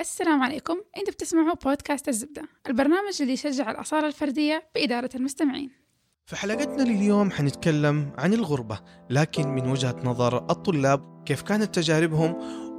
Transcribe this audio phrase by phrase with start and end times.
[0.00, 0.76] السلام عليكم.
[0.96, 5.70] أنتوا بتسمعوا بودكاست الزبدة البرنامج اللي يشجع الأصالة الفردية بإدارة المستمعين.
[6.26, 8.80] في حلقتنا لليوم حنتكلم عن الغربة
[9.10, 12.36] لكن من وجهة نظر الطلاب كيف كانت تجاربهم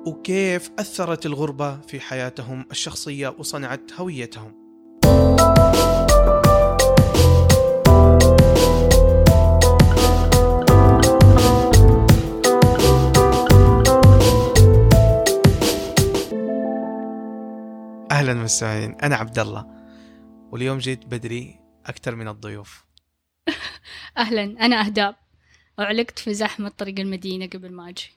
[0.07, 4.66] وكيف أثرت الغربة في حياتهم الشخصية وصنعت هويتهم.
[18.18, 19.65] أهلا مستمعين أنا عبد الله
[20.51, 22.86] واليوم جيت بدري أكثر من الضيوف.
[24.18, 24.43] أهلا.
[24.43, 25.15] أنا أهداب
[25.79, 28.11] أعلقت في زحمة طريق المدينة قبل ما أجي.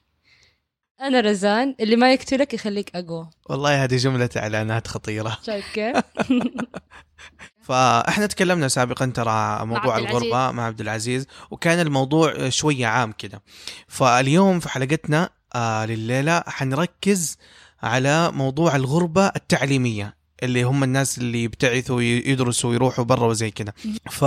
[1.01, 1.75] أنا رزان.
[1.79, 3.29] اللي ما يقتلك يخليك أقوى.
[3.49, 5.37] والله هذه جملة إعلانات خطيرة.
[5.45, 5.97] شايف كيف؟
[7.67, 10.15] فإحنا تكلمنا سابقا ترى موضوع العزيز.
[10.15, 13.43] الغربة مع عبد العزيز وكان الموضوع شوية عام كده.
[13.87, 17.37] فاليوم في حلقتنا آه لليلة حنركز
[17.83, 23.73] على موضوع الغربة التعليمية اللي هم الناس اللي يبتعثوا يدرسوا ويروحوا برا وزي كده.
[24.11, 24.25] ف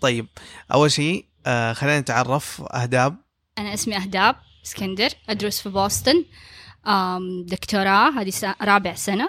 [0.00, 0.26] طيب
[0.72, 3.16] أول شيء آه خلينا نتعرف أهداب.
[3.58, 6.24] أنا اسمي أهداب إسكندر أدرس في بوسطن.
[7.46, 8.32] دكتوراه هذه
[8.62, 9.28] رابع سنة.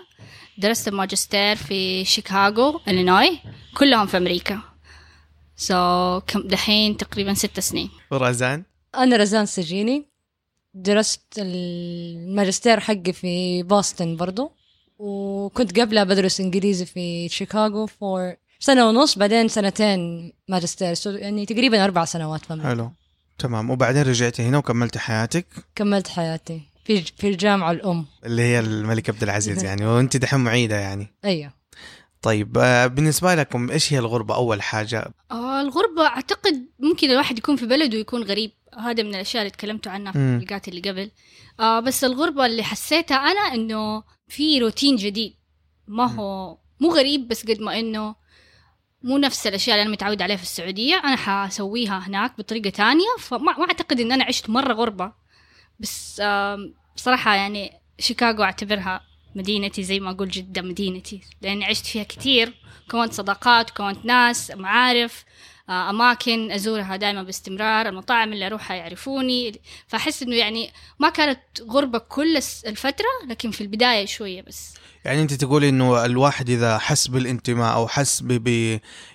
[0.58, 3.40] درست الماجستير في شيكاغو إلينوي.
[3.78, 4.62] كلهم في أمريكا.
[5.56, 7.90] so كم دحين تقريبا ست سنين.
[8.12, 8.64] ورزان؟
[8.96, 10.11] أنا رزان سجيني.
[10.74, 14.52] درست الماجستير حقي في بوسطن برضو
[15.00, 20.94] وكنت قبلها بدرس إنجليزي في شيكاغو for سنة ونص بعدين سنتين ماجستير.
[20.94, 22.70] so يعني تقريبا أربع سنوات أمريكا.
[22.70, 22.92] حلو.
[23.38, 23.70] تمام.
[23.70, 28.06] وبعدين رجعتي هنا وكملتي حياتك؟ كملت حياتي في في الجامعة الأم.
[28.26, 31.08] اللي هي الملك عبد العزيز يعني وأنت دحين معيدة يعني.
[31.26, 31.54] أيوه.
[32.22, 35.14] طيب آه، بالنسبة لكم إيش هي الغربة؟ أول حاجة.
[35.32, 38.52] آه الغربة أعتقد ممكن الواحد يكون في بلده ويكون غريب.
[38.78, 40.18] هذا من الأشياء اللي تكلمتوا عنها في.
[40.18, 41.12] الحلقات اللي قبل.
[41.60, 45.36] آه بس الغربة اللي حسيتها أنا إنه في روتين جديد.
[45.88, 48.16] ما هو مو غريب بس قد ما إنه
[49.04, 50.96] مو نفس الأشياء اللي أنا متعود عليها في السعودية.
[50.96, 53.16] أنا حسويها هناك بطريقة تانية.
[53.20, 55.14] فما ما أعتقد إن أنا عشت مرة غربة.
[55.80, 59.02] بس آم، بصراحة يعني شيكاغو أعتبرها
[59.36, 61.22] مدينتي زي ما أقول جدة مدينتي.
[61.42, 62.54] لأني عشت فيها كتير.
[62.92, 65.26] كونت صداقات كونت ناس معارف.
[65.70, 69.62] آه، أماكن أزورها دائما باستمرار المطاعم اللي أروحها يعرفوني.
[69.88, 71.40] فأحس إنه يعني ما كانت
[71.70, 74.74] غربة كل الس- الفترة لكن في البداية شوية بس.
[75.06, 78.48] يعني أنت تقولي إنه الواحد إذا حس بالانتماء أو حس ب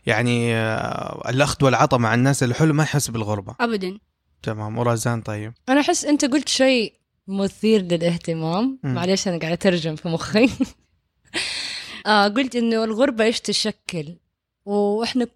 [0.07, 3.55] يعني آه، الأخذ والعطاء مع الناس الحلو ما يحس بالغربة.
[3.61, 3.99] أبدا.
[4.43, 4.79] تمام.
[4.79, 5.53] ورزان طيب.
[5.69, 6.95] أنا أحس أنت قلت شيء
[7.29, 8.79] مثير للاهتمام.
[8.83, 10.51] معلش أنا قاعدة أترجم في مخي.
[12.07, 14.17] آه قلت إنه الغربة إيش تشكل؟
[14.65, 15.27] وإحنا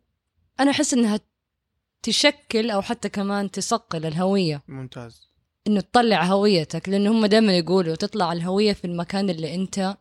[0.60, 1.21] أنا أحس إنها
[2.03, 5.31] تشكل أو حتى كمان تصقل الهوية ممتاز
[5.66, 9.97] إنه تطلع هويتك لأنه هم دائما يقولوا تطلع الهوية في المكان اللي أنت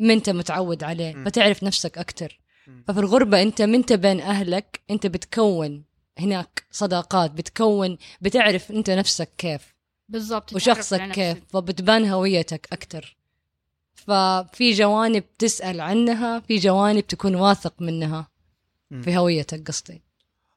[0.00, 1.24] ما أنت متعود عليه مم.
[1.24, 2.84] فتعرف نفسك أكتر مم.
[2.88, 5.84] ففي الغربة أنت من أنت بين أهلك أنت بتكون
[6.18, 9.74] هناك صداقات بتكون بتعرف أنت نفسك كيف
[10.08, 11.38] بالضبط وشخصك كيف.
[11.48, 13.16] فبتبان هويتك أكتر
[13.94, 18.28] ففي جوانب تسأل عنها في جوانب تكون واثق منها.
[19.02, 20.02] في هويتك قصدي.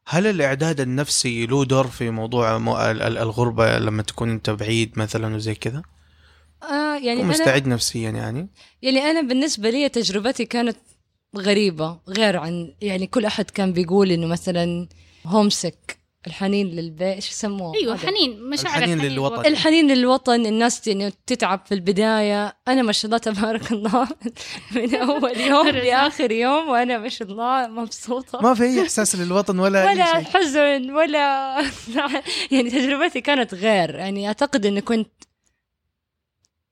[0.07, 4.99] هل الإعداد النفسي له دور في موضوع مو- ال- ال- الغربة لما تكون أنت بعيد
[4.99, 5.81] مثلا وزي كذا؟
[6.63, 8.49] آه يعني تكون أنا مستعد نفسيا يعني؟
[8.81, 10.77] يعني أنا بالنسبة لي تجربتي كانت
[11.37, 14.87] غريبة غير عن يعني كل أحد كان بيقول إنه مثلا
[15.25, 15.97] هومسك
[16.27, 19.45] الحنين للبيت إيش يسموه؟ أيوة هذا؟ حنين مشاعر الحنين الحنين للوطن.
[19.45, 22.57] الحنين للوطن الناس يعني تتعب في البداية.
[22.67, 24.07] أنا ما شاء الله تبارك الله.
[24.75, 28.41] من أول يوم لآخر يوم وأنا ما شاء الله مبسوطة.
[28.41, 30.23] ما في أي إحساس للوطن ولا ولا شيء.
[30.23, 31.57] حزن ولا
[32.51, 33.95] يعني تجربتي كانت غير.
[33.95, 35.11] يعني أعتقد إني كنت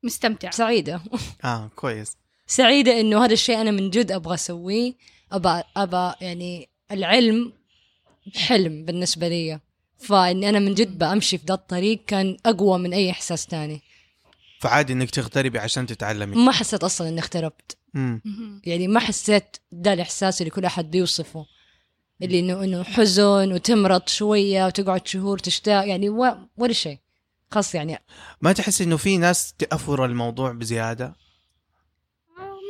[0.04, 0.50] مستمتع.
[0.50, 1.02] سعيدة.
[1.44, 2.18] آه كويس.
[2.48, 4.94] سعيدة إنه هذا الشيء أنا من جد أبغى أسويه.
[5.32, 7.59] أبى أبى يعني العلم
[8.36, 9.60] حلم بالنسبة لي
[9.98, 13.82] فإني أنا من جد بأمشي في ذا الطريق كان أقوى من أي إحساس تاني
[14.60, 18.22] فعادي إنك تغتربي عشان تتعلمي ما حسيت أصلا إني اختربت مم.
[18.26, 18.62] مهم.
[18.66, 21.46] يعني ما حسيت ده الإحساس اللي كل أحد بيوصفه
[22.22, 26.10] اللي إنه إنه حزن وتمرض شوية وتقعد شهور تشتاق يعني.
[26.58, 26.98] ولا شيء
[27.52, 28.00] خاص يعني
[28.42, 31.16] ما تحس إنه في ناس تأفور الموضوع بزيادة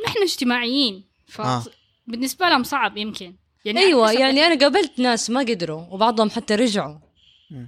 [0.06, 1.64] نحن اجتماعيين ف آه.
[2.06, 3.34] بالنسبة لهم صعب يمكن
[3.64, 6.98] يعني أيوه يعني أنا قابلت ناس ما قدروا وبعضهم حتى رجعوا.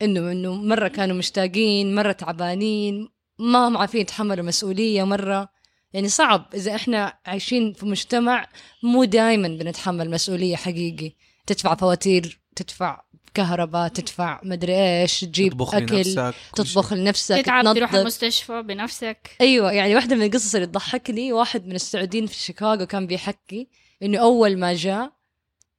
[0.02, 3.08] إنه إنه مرة كانوا مشتاقين مرة تعبانين
[3.38, 5.48] ما هم عارفين يتحملوا مسؤولية مرة
[5.92, 8.48] يعني صعب إذا إحنا عايشين في مجتمع
[8.82, 11.12] مو دائما بنتحمل مسؤولية حقيقي
[11.46, 13.02] تدفع فواتير تدفع
[13.34, 16.98] كهرباء تدفع مدري إيش تجيب تطبخ أكل لنفسك تطبخ شيء.
[16.98, 17.94] لنفسك تتعب تروح.
[17.94, 23.06] المستشفى بنفسك أيوه يعني واحدة من القصص اللي تضحكني واحد من السعوديين في شيكاغو كان
[23.06, 23.68] بيحكي
[24.02, 25.12] إنه أول ما جاء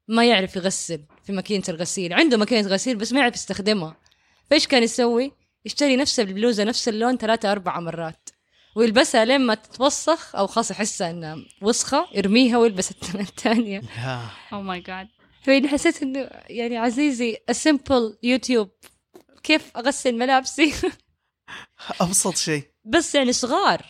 [0.08, 3.98] ما يعرف يغسل في ماكينة الغسيل عنده ماكينة غسيل بس ما يعرف يستخدمها.
[4.50, 5.32] فإيش كان يسوي؟
[5.66, 8.30] يشتري نفس البلوزه نفس اللون ثلاثة أربعة مرات
[8.76, 12.92] ويلبسها لين ما تتوسخ أو خلاص يحسها انها وسخة يرميها ويلبس
[13.98, 14.22] لا
[14.54, 15.08] oh my God
[15.42, 18.70] فإني حسيت إنه يعني عزيزي ال simple يوتيوب
[19.44, 20.74] كيف أغسل ملابسي؟
[22.02, 22.64] أبسط شيء.
[22.86, 23.86] بس يعني صغار.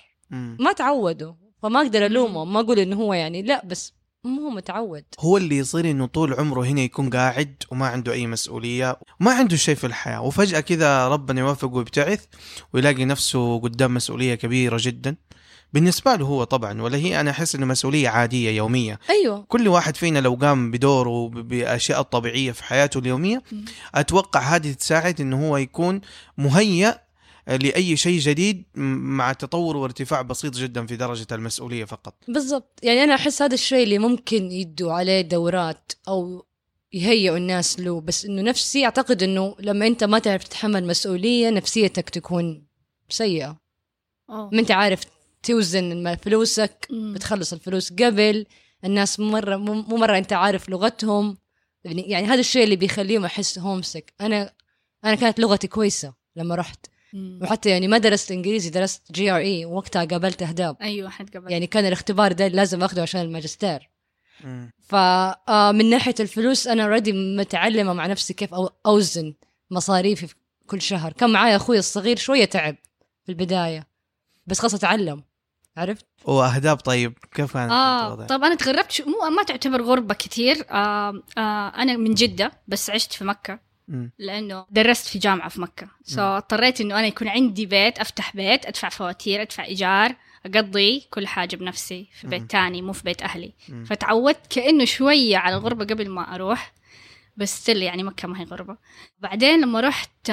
[0.60, 1.34] ما تعودوا.
[1.64, 3.94] فما أقدر الومه ما أقول إنه هو يعني لا بس
[4.24, 5.04] مو هو متعود.
[5.20, 9.56] هو اللي يصير إنه طول عمره هنا يكون قاعد وما عنده أي مسؤولية وما عنده
[9.56, 10.22] شيء في الحياة.
[10.22, 12.26] وفجأة كذا ربنا يوفقه ويبتعث
[12.74, 15.16] ويلاقي نفسه قدام مسؤولية كبيرة جدا.
[15.74, 19.46] بالنسبة له هو طبعا ولا هي أنا أحس إنه مسؤولية عادية يوميه أيوه.
[19.48, 23.66] كل واحد فينا لو قام بدوره ب- بأشياء الطبيعيه في حياته اليومية مم.
[23.96, 26.02] أتوقع هذه تساعد إنه هو يكون
[26.38, 27.02] مهيأ
[27.48, 32.16] لأي شيء جديد مع تطور وارتفاع بسيط جدا في درجة المسؤولية فقط.
[32.28, 32.80] بالضبط.
[32.84, 36.46] يعني أنا أحس هذا الشيء اللي ممكن يدوا عليه دورات أو
[36.94, 42.10] يهيئوا الناس له بس إنه نفسي أعتقد إنه لما أنت ما تعرف تتحمل مسؤولية نفسيتك
[42.10, 42.66] تكون
[43.10, 43.58] سيئة.
[44.30, 45.02] ما أنت عارف
[45.44, 47.14] توزن فلوسك مم.
[47.14, 48.46] بتخلص الفلوس قبل
[48.86, 51.38] الناس مره مو مرة أنت عارف لغتهم.
[51.84, 54.54] يعني, يعني هذا الشيء اللي بيخليهم أحس homesick أنا
[55.06, 56.86] أنا كانت لغتي كويسة لما رحت.
[57.42, 60.78] وحتى يعني ما درست إنجليزي درست GRE وقتها قابلت إهداب.
[60.82, 63.90] أيوه حد قبل يعني كان الاختبار ده لازم أخده عشان الماجستير.
[64.84, 69.34] فمن ناحية الفلوس أنا already متعلمة مع نفسي كيف أو- أوزن
[69.72, 70.36] مصاريفي في
[70.68, 71.14] كل شهر.
[71.14, 72.76] كان معايا أخوي الصغير شوية تعب
[73.26, 73.88] في البداية
[74.48, 75.24] بس خلاص اتعلم
[75.78, 80.66] عرفت؟ وأهداب طيب كيف آه الوضع؟ طب أنا تغربت شو؟ مو ما تعتبر غربة كثير
[80.72, 83.60] آه آه أنا من جدة بس عشت في مكة.
[84.20, 85.88] لأنه درست في جامعة في مكة.
[86.04, 90.16] so اضطريت إنه أنا يكون عندي بيت أفتح بيت أدفع فواتير أدفع إيجار
[90.46, 92.28] أقضي كل حاجة بنفسي في.
[92.28, 93.54] بيت تاني مو في بيت أهلي.
[93.86, 96.74] فتعودت كأنه شوية على الغربة قبل ما أروح
[97.38, 98.78] بس still يعني مكة ما هي غربة.
[99.20, 100.30] بعدين لما رحت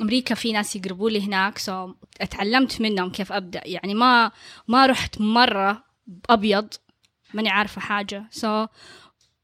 [0.00, 3.60] أمريكا في ناس يقربوا لي هناك so اتعلمت منهم كيف أبدأ.
[3.64, 4.30] يعني ما
[4.68, 5.84] ما رحت مرة
[6.30, 6.68] أبيض
[7.34, 8.24] ماني عارفة حاجة.
[8.30, 8.66] سو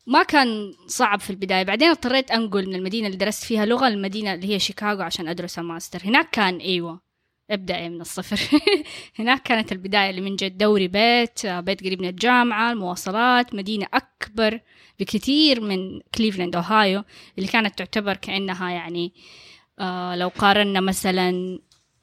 [0.06, 1.62] ما كان صعب في البداية.
[1.62, 5.58] بعدين اضطريت أنقل من المدينة اللي درست فيها لغة المدينة اللي هي شيكاغو عشان أدرس
[5.58, 6.00] الماستر.
[6.05, 7.00] هناك كان إيوه
[7.50, 8.61] ابدأي من الصفر.
[9.19, 10.58] هناك كانت البداية اللي من جد.
[10.58, 14.61] دوري بيت بيت قريب من الجامعة المواصلات مدينة أكبر
[15.00, 17.05] بكثير من كليفلاند أوهايو
[17.38, 19.12] اللي كانت تعتبر كأنها يعني
[19.79, 21.58] آه لو قارنا مثلا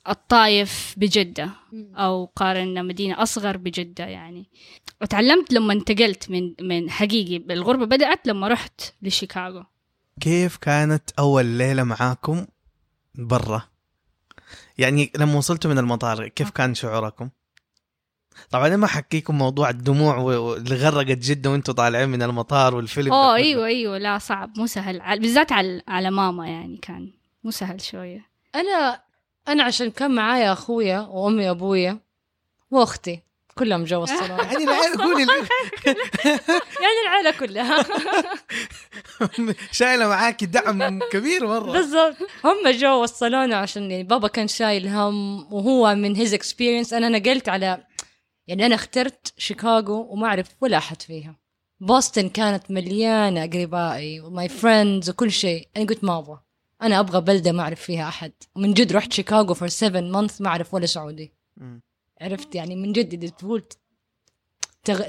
[0.09, 1.49] الطايف بجدة
[1.95, 4.49] أو قارنا مدينة أصغر بجدة يعني.
[5.01, 9.63] وتعلمت لما انتقلت من من حقيقي الغربة بدأت لما رحت لشيكاغو.
[10.21, 12.45] كيف كانت أول ليلة معاكم
[13.15, 13.63] برا؟
[14.77, 17.29] يعني لما وصلتوا من المطار كيف كان شعوركم؟
[18.49, 23.09] طبعا أنا ما حكيكم موضوع الدموع اللي غرقت جدة وأنتم طالعين من المطار والفيلم.
[23.09, 23.35] ده أوه.
[23.35, 25.01] أيوه أيوه لا صعب مو سهل.
[25.01, 27.13] على- بالذات على على ماما يعني كان
[27.43, 28.25] مو سهل شوية.
[28.55, 29.01] أنا
[29.47, 31.99] أنا عشان كان معايا أخويا وأمي وأبويا
[32.71, 33.21] وأختي
[33.57, 35.21] كلهم جو الصالون يعني العيال قولي
[36.83, 37.85] يعني العيلة كلها.
[39.71, 41.71] شايلة معاكي دعم كبير مرة.
[41.71, 42.15] بالضبط.
[42.43, 47.49] هم جو الصالون عشان يعني بابا كان شايل هم وهو من هيز اكسبيرينس أنا نقلت
[47.49, 47.83] على
[48.47, 51.35] يعني أنا اخترت شيكاغو وما أعرف ولا أحد فيها.
[51.79, 55.67] بوسطن كانت مليانة أقربائي و my friends وكل شيء.
[55.77, 56.39] أنا قلت ما أبغى
[56.81, 58.31] أنا أبغى بلدة ما أعرف فيها أحد.
[58.55, 61.33] ومن جد رحت شيكاغو for 7 months ما أعرف ولا سعودي.
[62.21, 63.63] عرفت يعني من جد إذا تقول
[64.83, 65.01] تغ...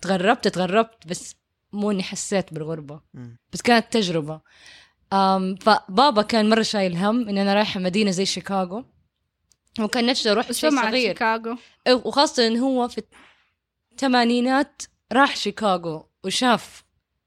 [0.00, 1.34] تغربت تغربت بس
[1.72, 3.00] مو اني حسيت بالغربة.
[3.52, 4.40] بس كانت تجربة.
[5.12, 8.84] أم فبابا كان مرة شايل هم إن أنا رايحة مدينة زي شيكاغو.
[9.80, 11.08] وكان نفسه أروح شيء صغير.
[11.08, 11.54] شيكاغو.
[11.88, 13.02] أو- وخاصة إن هو في
[13.92, 16.84] الثمانينات راح شيكاغو وشاف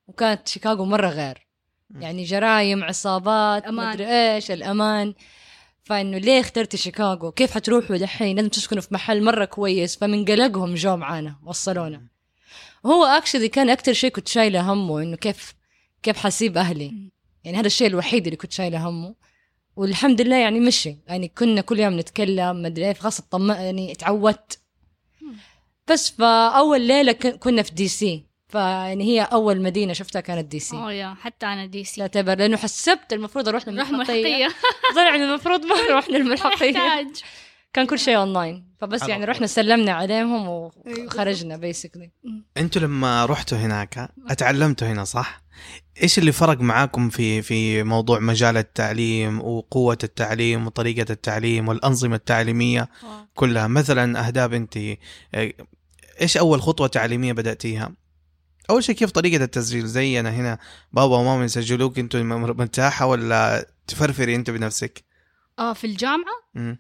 [0.08, 1.45] وكانت شيكاغو مرة غير.
[2.00, 3.94] يعني جرايم عصابات أمان.
[3.94, 5.14] مدري إيش الأمان.
[5.84, 9.96] فإنه ليه اخترتي شيكاغو؟ كيف حتروحوا دحين؟ لازم تسكنوا في محل مرة كويس.
[9.96, 12.02] فمن قلقهم جو معانا وصلونا
[12.84, 15.56] وهو actually كان أكثر شيء كنت شايلة همه إنه كيف
[16.04, 17.12] كيف حسيب أهلي.
[17.44, 19.16] يعني هذا الشيء الوحيد اللي كنت شايلة همه.
[19.76, 20.98] والحمد لله يعني مشي.
[21.08, 24.60] يعني كنا كل يوم نتكلم ما أدري إيه خلاص اطمأ يعني تعودت
[25.88, 28.26] بس فأول ليلة كنا في DC
[28.56, 33.14] فيعني هي أول مدينة شفتها كانت DC أوه يا حتى أنا DC تعتبر لأنه حسبت
[33.14, 34.48] المفروض أروح روح للملحقيه ملحقيه
[34.96, 36.72] طلع المفروض ما أروح للملحقية.
[36.72, 37.24] محتاج.
[37.74, 39.26] كان كل شيء اونلاين فبس يعني.
[39.26, 40.72] رحنا سلمنا عليهم أيوة.
[41.06, 42.12] وخرجنا basically
[42.58, 45.42] أنتوا لما رحتوا هناك أتعلمتوا هنا صح؟
[46.04, 52.90] إيش اللي فرق معاكم في في موضوع مجال التعليم وقوة التعليم وطريقة التعليم والأنظمة التعليمية
[53.34, 55.54] كلها؟ مثلا أهداب أنت آه،
[56.22, 58.05] إيش أول خطوة تعليمية بدأتيها؟
[58.70, 60.58] أول شيء كيف طريقة التسجيل زي أنا هنا
[60.94, 65.04] بابا وماما يسجلوك أنتوا مرتاحة ولا تفرفري أنت بنفسك؟
[65.60, 66.78] آه في الجامعة مم.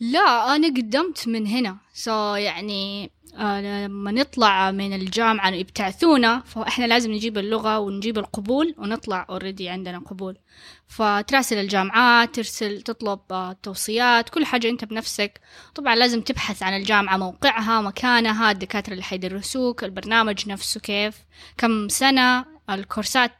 [0.00, 7.38] لا أنا قدمت من هنا so يعني لما نطلع من الجامعة يبتعثونا فإحنا لازم نجيب
[7.38, 10.38] اللغة ونجيب القبول ونطلع already عندنا قبول.
[10.86, 15.40] فتراسل الجامعات ترسل تطلب آه توصيات كل حاجة أنت بنفسك.
[15.74, 21.16] طبعا لازم تبحث عن الجامعة موقعها مكانها الدكاترة اللي حيدرسوك البرنامج نفسه كيف
[21.58, 23.32] كم سنة الكورسات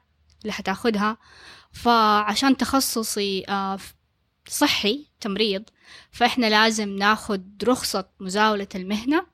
[0.43, 1.17] اللي حتاخدها.
[1.73, 3.79] فعشان تخصصي آه
[4.49, 5.63] صحي تمريض
[6.13, 9.30] فإحنا لازم ناخد رخصة مزاولة المهنة.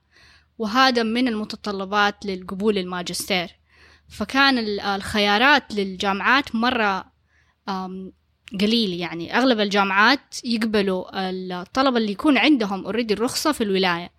[0.57, 3.47] وهذا من المتطلبات للقبول الماجستير
[4.09, 7.05] فكان ال- الخيارات للجامعات مرة
[8.61, 9.37] قليل يعني.
[9.37, 11.29] أغلب الجامعات يقبلوا
[11.61, 14.11] الطلبة اللي يكون عندهم اوريدي الرخصة في الولاية.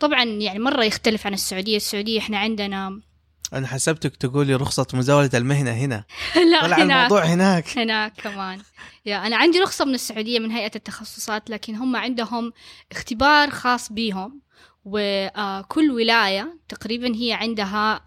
[0.00, 1.76] طبعا يعني مرة يختلف عن السعودية.
[1.76, 3.00] السعودية إحنا عندنا
[3.52, 6.04] أنا حسبتك تقولي رخصة مزاولة المهنة هنا.
[6.50, 7.78] لا طلع هناك الموضوع هناك.
[7.78, 8.60] هناك كمان.
[9.06, 12.52] يا أنا عندي رخصة من السعودية من هيئة التخصصات لكن هم عندهم
[12.92, 14.40] اختبار خاص بيهم.
[14.84, 18.04] وكل ولاية تقريبا هي عندها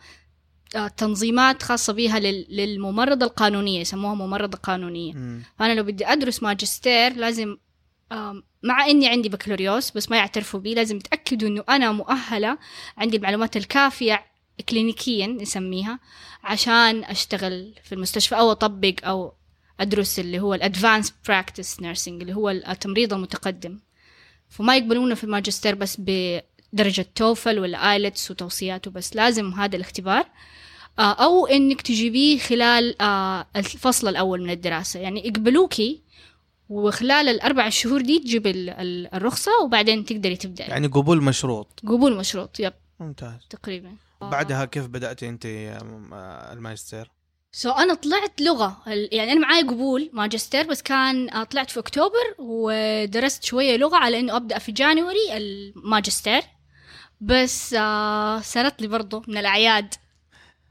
[0.98, 5.14] تنظيمات خاصة بيها لل- للممرضة القانونية يسموها ممرضة قانونية.
[5.60, 7.58] فأنا لو بدي أدرس ماجستير لازم
[8.64, 12.58] مع إني عندي بكالوريوس بس ما يعترفوا بي لازم يتأكدوا إنه أنا مؤهلة
[12.98, 14.26] عندي المعلومات الكافية
[14.70, 16.00] clinically نسميها
[16.44, 19.34] عشان أشتغل في المستشفى أو أطبق أو
[19.80, 23.80] أدرس اللي هو ال advanced practice nursing اللي هو التمريض المتقدم
[24.50, 26.02] فما يقبلونا في الماجستير بس
[26.74, 30.26] بدرجة TOEFL ولا IELTS وتوصياته بس لازم هذا الاختبار.
[31.00, 35.00] آه، أو إنك تجيبيه خلال آه، الفصل الأول من الدراسة.
[35.00, 36.02] يعني يقبلوكي
[36.70, 40.68] وخلال الأربع شهور دي تجيب ال- ال- الرخصة وبعدين تقدري تبدأي.
[40.68, 41.80] يعني قبول مشروط.
[41.88, 42.74] قبول مشروط yep.
[43.00, 43.40] ممتاز.
[43.50, 43.96] تقريبا.
[44.22, 47.12] بعدها كيف بدأتي أنت آه، الماجستير؟
[47.52, 48.78] so أنا طلعت لغة.
[48.88, 54.20] ال- يعني أنا معاي قبول ماجستير بس كان طلعت في أكتوبر ودرست شوية لغة على
[54.20, 56.42] إنه أبدأ في January الماجستير.
[57.22, 59.94] بس آه صارت لي برضو من الأعياد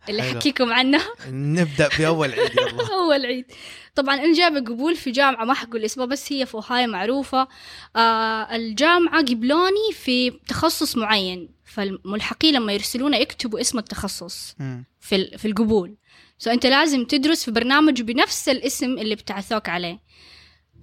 [0.09, 0.41] اللي حلو.
[0.41, 1.09] حكيكم عنها.
[1.29, 2.93] نبدأ بأول عيد يلا.
[2.95, 3.45] أول عيد.
[3.95, 7.49] طبعا أنا جايبه قبول في جامعة ما حقول اسمها بس هي في أوهايو معروفة.
[7.97, 14.57] آه الجامعة قبلوني في تخصص معين فالملحقين لما يرسلونا يكتبوا اسم التخصص.
[15.01, 15.97] في في القبول.
[16.39, 20.01] so أنت لازم تدرس في برنامج بنفس الاسم اللي بتعثوك عليه.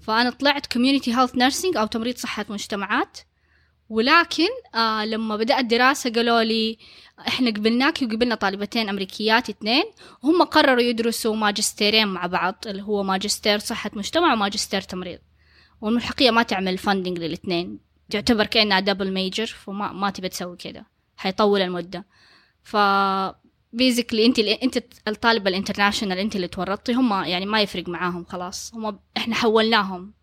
[0.02, 3.18] فأنا طلعت community health nursing أو تمريض صحة مجتمعات.
[3.94, 6.78] ولكن آه لما بدات دراسه قالوا لي
[7.28, 9.84] إحنا قبلناكي وقبلنا طالبتين أمريكيات اثنين.
[10.24, 15.20] وهم قرروا يدرسوا ماجستيرين مع بعض اللي هو ماجستير صحة مجتمع وماجستير تمريض.
[15.82, 17.80] والملحقية ما تعمل funding للاثنين.
[18.10, 20.86] تعتبر كأنها double major فما ما تبي تسوي كده
[21.18, 22.06] حيطول المدة.
[22.64, 22.78] ف
[23.74, 28.72] basically أنت أنت الطالبة ال international أنت اللي تورطتي هم يعني ما يفرق معاهم خلاص.
[28.76, 30.14] هم إحنا حولناهم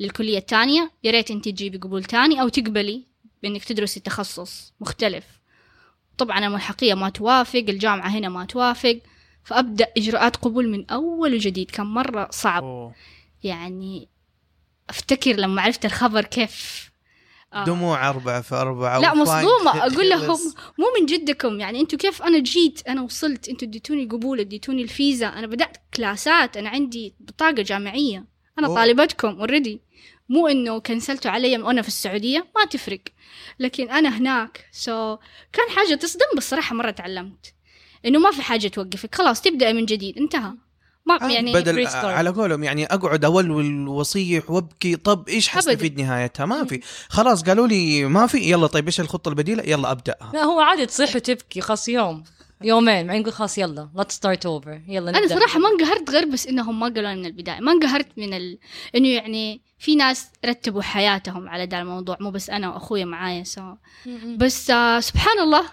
[0.00, 0.92] للكلية الثانية.
[1.04, 3.09] يا ريت أنت تجيبي قبول تاني أو تقبلي.
[3.42, 5.24] بإنك تدرسي تخصص مختلف.
[6.18, 8.98] طبعا الملحقيه ما توافق الجامعة هنا ما توافق
[9.44, 11.70] فأبدأ إجراءات قبول من أول وجديد.
[11.70, 12.62] كان مرة صعب.
[12.62, 12.94] أوه.
[13.42, 14.08] يعني
[14.90, 16.90] أفتكر لما عرفت الخبر كيف.
[17.52, 17.64] آه.
[17.64, 19.86] دموع أربعة في أربعة لا مصدومة.
[19.86, 20.38] أقول لهم.
[20.78, 21.60] مو من جدكم.
[21.60, 25.26] يعني أنتوا كيف أنا جيت أنا وصلت أنتوا اديتوني قبول اديتوني الفيزا.
[25.26, 26.56] أنا بدأت كلاسات.
[26.56, 28.24] أنا عندي بطاقة جامعية.
[28.58, 28.76] أنا أوه.
[28.76, 29.80] طالبتكم already
[30.30, 33.00] مو إنه كنسلتوا علي وأنا في السعودية ما تفرق.
[33.58, 35.16] لكن أنا هناك so
[35.52, 37.54] كان حاجة تصدم بس صراحة مرة تعلمت.
[38.06, 40.52] إنه ما في حاجة توقفك خلاص تبدأ من جديد انتهى.
[41.06, 41.86] ما آه، يعني بدل.
[41.86, 46.80] على قولهم يعني أقعد أولول واصيح وأبكي طب إيش حستفيد نهايتها؟ ما في.
[47.08, 50.86] خلاص قالوا لي ما في يلا طيب إيش الخطة البديلة؟ يلا ابداها لا هو عادي
[50.86, 52.24] تصيح وتبكي خلاص يوم.
[52.62, 55.34] يومين بعدين نقول خلاص يلا let's start over يلا أنا نبدأ.
[55.34, 57.60] صراحة ما انقهرت غير بس إنهم ما قالوا من البداية.
[57.60, 58.58] ما انقهرت من ال...
[58.96, 63.74] إنه يعني في ناس رتبوا حياتهم على ده الموضوع مو بس أنا وأخويا معايا سوا
[64.06, 64.36] م-م.
[64.38, 65.64] بس آه سبحان الله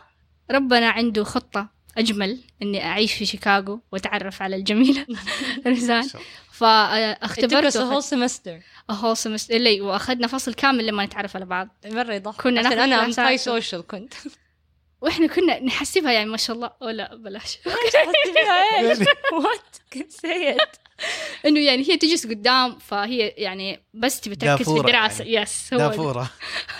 [0.51, 5.05] ربنا عنده خطة أجمل إني أعيش في شيكاغو وأتعرف على الجميلة
[5.67, 6.07] رزان.
[6.51, 8.51] فاختبرت a whole semester.
[8.91, 11.67] whole semester اللي وأخذنا فصل كامل لما نتعرف على بعض.
[11.85, 12.41] مرة يضحك.
[12.41, 14.13] كنا ناخذ أنا و- social كنت.
[15.01, 16.71] وإحنا كنا نحسبها يعني ما شاء الله.
[16.81, 17.57] أو لا بلاش.
[19.33, 20.57] وات كنت سيت
[21.45, 25.23] انه يعني هي تجلس قدام فهي يعني بس تبي تركز في دافورة الدراسة.
[25.23, 25.43] يعني.
[25.43, 25.79] يس هو.
[25.79, 26.31] دافورة.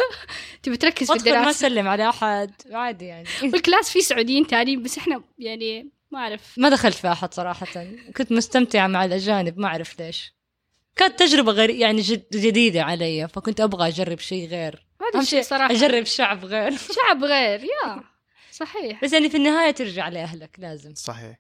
[0.64, 1.68] تبي تركز في ادخل ما الدراسة.
[1.68, 3.28] اسلم على أحد عادي يعني.
[3.54, 6.54] والكلاس فيه سعوديين تانيين بس إحنا يعني ما أعرف.
[6.58, 7.86] ما دخلت في أحد صراحة.
[8.18, 10.34] كنت مستمتعة مع الأجانب ما أعرف ليش.
[10.96, 14.88] كانت تجربة غير يعني جد جديدة علي فكنت أبغى أجرب شيء غير.
[15.02, 15.72] هذا الشيء شيء صراحة.
[15.72, 16.72] أجرب شعب غير.
[16.78, 18.04] شعب غير يا
[18.52, 19.04] صحيح.
[19.04, 20.94] بس يعني في النهاية ترجع لأهلك لازم.
[20.96, 21.36] صحيح.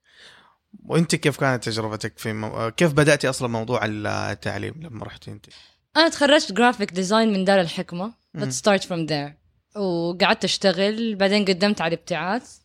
[0.85, 2.71] وانت كيف كانت تجربتك في مو...
[2.71, 5.45] كيف بدأتي أصلا موضوع التعليم لما رحتي انت؟
[5.97, 8.13] أنا تخرجت graphic design من دار الحكمة.
[8.37, 9.31] let's start from there.
[9.79, 12.57] وقعدت أشتغل بعدين قدمت على الابتعاث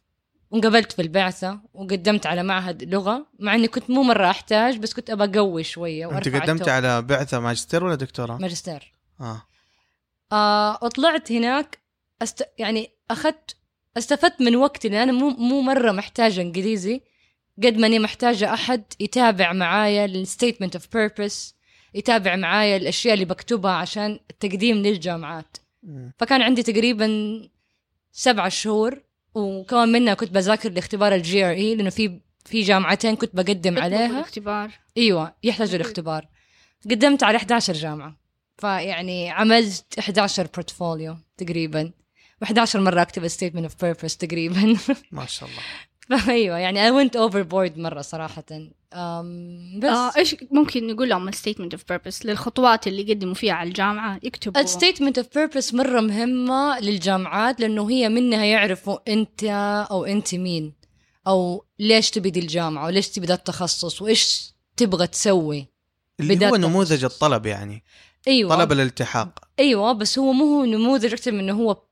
[0.50, 3.26] وانقبلت في البعثة وقدمت على معهد لغة.
[3.38, 7.40] مع إني كنت مو مرة أحتاج بس كنت ابى أقوي شوية أنت قدمت على بعثة
[7.40, 8.94] ماجستير ولا دكتوراه؟ ماجستير.
[9.20, 9.42] آه.
[10.32, 11.78] آه وطلعت هناك
[12.22, 12.48] أست...
[12.58, 13.56] يعني أخذت
[13.96, 17.00] استفدت من وقتي لأن أنا مو مو مرة محتاجة إنجليزي.
[17.58, 21.54] قد ما أني محتاجة أحد يتابع معايا ال statement of purpose
[21.94, 25.56] يتابع معايا الأشياء اللي بكتبها عشان التقديم للجامعات.
[25.82, 26.12] مم.
[26.18, 27.08] فكان عندي تقريبا
[28.12, 29.02] سبعة شهور
[29.34, 34.06] وكمان منها كنت بذاكر لاختبار ال GRE لأنه في في جامعتين كنت بقدم عليها.
[34.06, 34.70] الاختبار.
[34.96, 36.26] أيوه يحتاجوا الاختبار.
[36.90, 38.16] قدمت على 11 جامعة.
[38.58, 41.92] فيعني عملت 11 portfolio تقريبا.
[42.44, 44.76] و11 مرة أكتب statement of purpose تقريبا.
[45.12, 45.62] ما شاء الله.
[46.08, 48.44] فايوه يعني I went overboard مرة صراحة.
[48.94, 49.90] أم بس.
[49.90, 54.20] آه إيش ممكن نقول لهم ال statement of purpose للخطوات اللي يقدموا فيها على الجامعة
[54.22, 54.60] يكتبوا.
[54.62, 59.44] ال statement of purpose مرة مهمة للجامعات لأنه هي منها يعرفوا أنت
[59.90, 60.72] أو أنت مين
[61.26, 65.66] أو ليش تبي دي الجامعة وليش تبي ذا التخصص وإيش تبغى تسوي
[66.20, 67.04] اللي هو نموذج.
[67.04, 67.84] الطلب يعني.
[68.28, 68.56] أيوه.
[68.56, 69.38] طلب الالتحاق.
[69.58, 71.82] أيوه بس هو مو هو نموذج أكثر من إنه هو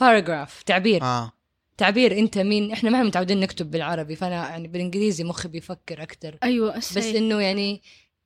[0.00, 1.02] paragraph تعبير.
[1.02, 1.32] آه.
[1.82, 6.36] تعبير انت مين؟ إحنا ما إحنا متعودين نكتب بالعربي فأنا يعني بالإنجليزي مخي بيفكر أكثر
[6.42, 7.82] أيوه بس بس إنه يعني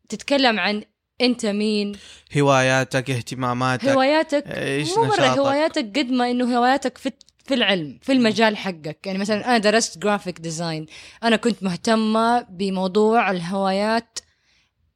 [0.09, 0.83] تتكلم عن
[1.21, 1.93] أنت مين؟
[2.39, 7.11] هواياتك اهتماماتك هواياتك إيش مو مرة هواياتك قد ما إنه هواياتك في
[7.45, 9.07] في العلم في المجال حقك.
[9.07, 10.87] يعني مثلا أنا درست graphic design
[11.23, 14.19] أنا كنت مهتمة بموضوع الهوية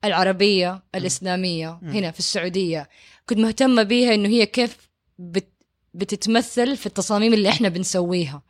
[0.05, 1.79] العربية الإسلامية.
[1.83, 2.89] هنا في السعودية.
[3.27, 5.53] كنت مهتمة بيها إنه هي كيف بت
[5.95, 8.43] بتتمثل في التصاميم اللي إحنا بنسويها.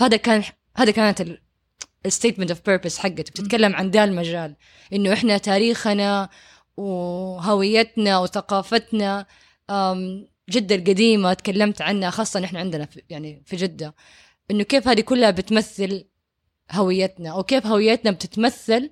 [0.00, 0.42] هذا كان
[0.76, 1.38] هذا كانت
[2.06, 3.22] ال statement of purpose حقتي.
[3.22, 4.56] بتتكلم عن ذا المجال.
[4.92, 6.28] إنه إحنا تاريخنا
[6.76, 9.26] وهويتنا وثقافتنا
[10.50, 13.94] جدة القديمة تكلمت عنها خاصة نحن عندنا في يعني في جدة.
[14.50, 16.04] إنه كيف هذه كلها بتمثل
[16.70, 18.90] هويتنا أو كيف هويتنا بتتمثل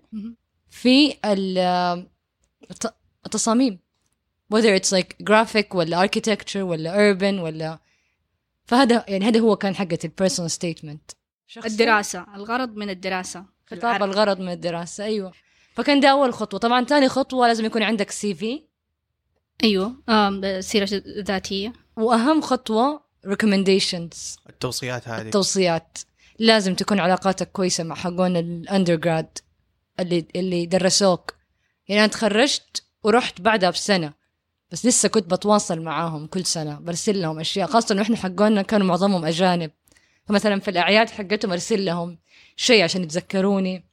[0.71, 1.59] في ال-
[2.71, 2.95] الت-
[3.27, 3.79] التصاميم.
[4.55, 7.79] Whether it's like graphic ولا architecture ولا urban ولا
[8.71, 11.11] فهذا يعني هذا هو كان حقة ال personal statement
[11.67, 15.33] الدراسة الغرض من الدراسة خطاب الغرض من الدراسة أيوة.
[15.75, 16.61] فكان ده أول خطوة.
[16.61, 18.63] طبعا ثاني خطوة لازم يكون عندك CV
[19.65, 21.73] أيوه آم، سيرة ذاتية.
[21.97, 24.39] وأهم خطوة recommendations.
[24.49, 25.23] التوصيات هذه.
[25.23, 25.99] التوصيات.
[26.39, 29.39] لازم تكون علاقاتك كويسة مع حقون الأندرجراد
[30.01, 31.35] اللي اللي درسوك.
[31.89, 34.13] يعني أنا تخرجت ورحت بعدها بسنة.
[34.73, 38.87] بس لسه كنت بتواصل معاهم كل سنة برسل لهم أشياء خاصة إنه إحنا حقونا كانوا
[38.87, 39.71] معظمهم أجانب.
[40.29, 42.19] فمثلا في الأعياد حقتهم أرسل لهم
[42.57, 43.85] شيء عشان يتذكروني.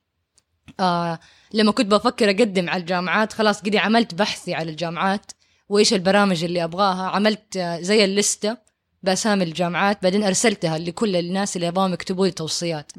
[0.79, 1.19] آه
[1.53, 5.31] لما كنت بفكر أقدم على الجامعات خلاص قدي عملت بحثي على الجامعات
[5.69, 8.57] وإيش البرامج اللي أبغاها عملت زي الليستة
[9.03, 12.91] بأسامي الجامعات بعدين أرسلتها لكل الناس اللي يبغاهم يكتبوا لي توصيات.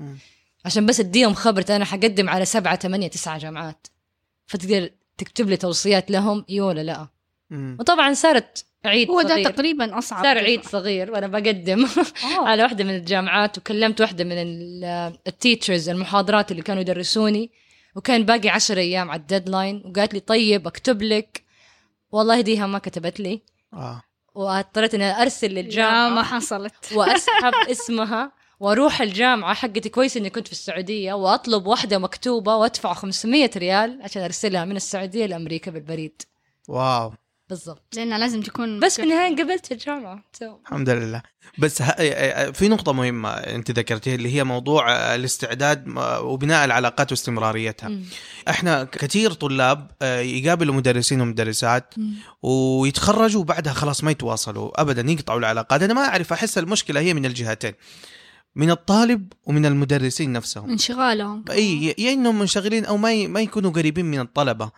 [0.64, 3.86] عشان بس أديهم خبرة أنا حقدم على سبعة ثمانية تسعة جامعات.
[4.46, 7.08] فتقدر تكتب لي توصيات لهم اي ولا لا؟
[7.50, 7.76] مم.
[7.80, 9.50] وطبعا صارت عيد هو ده صغير.
[9.50, 11.84] تقريبا أصعب صار عيد صغير وأنا بقدم.
[11.84, 12.46] آه.
[12.48, 14.32] على واحدة من الجامعات وكلمت واحدة من
[15.26, 17.50] ال teachers المحاضرات اللي كانوا يدرسوني
[17.96, 21.42] وكان باقي عشر أيام على ال deadline وقالت لي طيب أكتب لك.
[22.12, 23.42] والله ديها ما كتبت لي.
[23.72, 24.02] آه.
[24.34, 26.74] واضطريت إني أرسل لا للجامعة ما حصلت.
[26.96, 29.88] وأسحب اسمها وأروح الجامعة حقتي.
[29.88, 35.26] كويس إني كنت في السعودية وأطلب واحدة مكتوبة وأدفع 500 ريال عشان أرسلها من السعودية
[35.26, 36.22] لأمريكا بالبريد.
[36.68, 37.12] wow.
[37.50, 37.82] بالضبط.
[37.96, 39.88] لأن لازم تكون بس في النهاية قبلت
[40.38, 40.42] so.
[40.66, 41.22] الحمد لله.
[41.58, 41.90] بس ه...
[42.50, 45.84] في نقطة مهمة أنت ذكرتيها اللي هي موضوع الاستعداد
[46.22, 47.88] وبناء العلاقات واستمراريتها.
[47.88, 48.02] مم.
[48.48, 51.94] إحنا كثير طلاب آه، يقابلوا مدرسين ومدرسات
[52.42, 55.82] ويتخرجوا وبعدها خلاص ما يتواصلوا ابدا يقطعوا العلاقات.
[55.82, 57.72] أنا ما أعرف أحس المشكلة هي من الجهتين
[58.56, 60.70] من الطالب ومن المدرسين نفسهم.
[60.70, 64.70] انشغالهم إي يا إنهم منشغلين أو ما ي- ما يكونوا قريبين من الطلبة.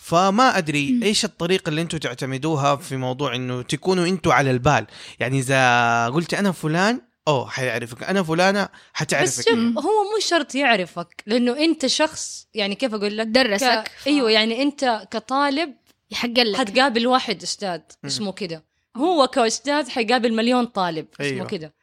[0.00, 4.86] فما أدري إيش الطريقة اللي أنتم تعتمدوها في موضوع إنه تكونوا أنتم على البال.
[5.20, 8.02] يعني إذا قلت أنا فلان أوه حيعرفك.
[8.02, 9.74] أنا فلانة بس حتعرفك شوف هي.
[9.76, 13.84] هو مو شرط يعرفك لأنه أنت شخص يعني كيف أقول لك؟ درسك.
[13.84, 13.90] ك...
[14.06, 15.74] أيوه يعني أنت كطالب
[16.10, 16.56] يحق لك.
[16.56, 18.64] حتقابل واحد أستاذ اسمه كده.
[18.96, 21.46] هو كأستاذ حيقابل مليون طالب اسمه أيوة.
[21.46, 21.74] كده.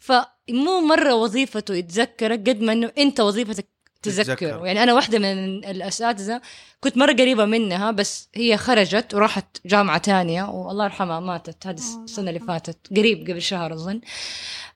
[0.00, 3.68] فمو مرة وظيفته يتذكرك قد ما إنه أنت وظيفتك
[4.02, 4.66] تتذكر.
[4.66, 6.40] يعني أنا واحدة من الأساتذة
[6.80, 12.04] كنت مرة قريبة منها بس هي خرجت وراحت جامعة تانية والله يرحمها ماتت هذه الله
[12.04, 12.40] السنة اللي.
[12.40, 14.00] فاتت قريب قبل شهر أظن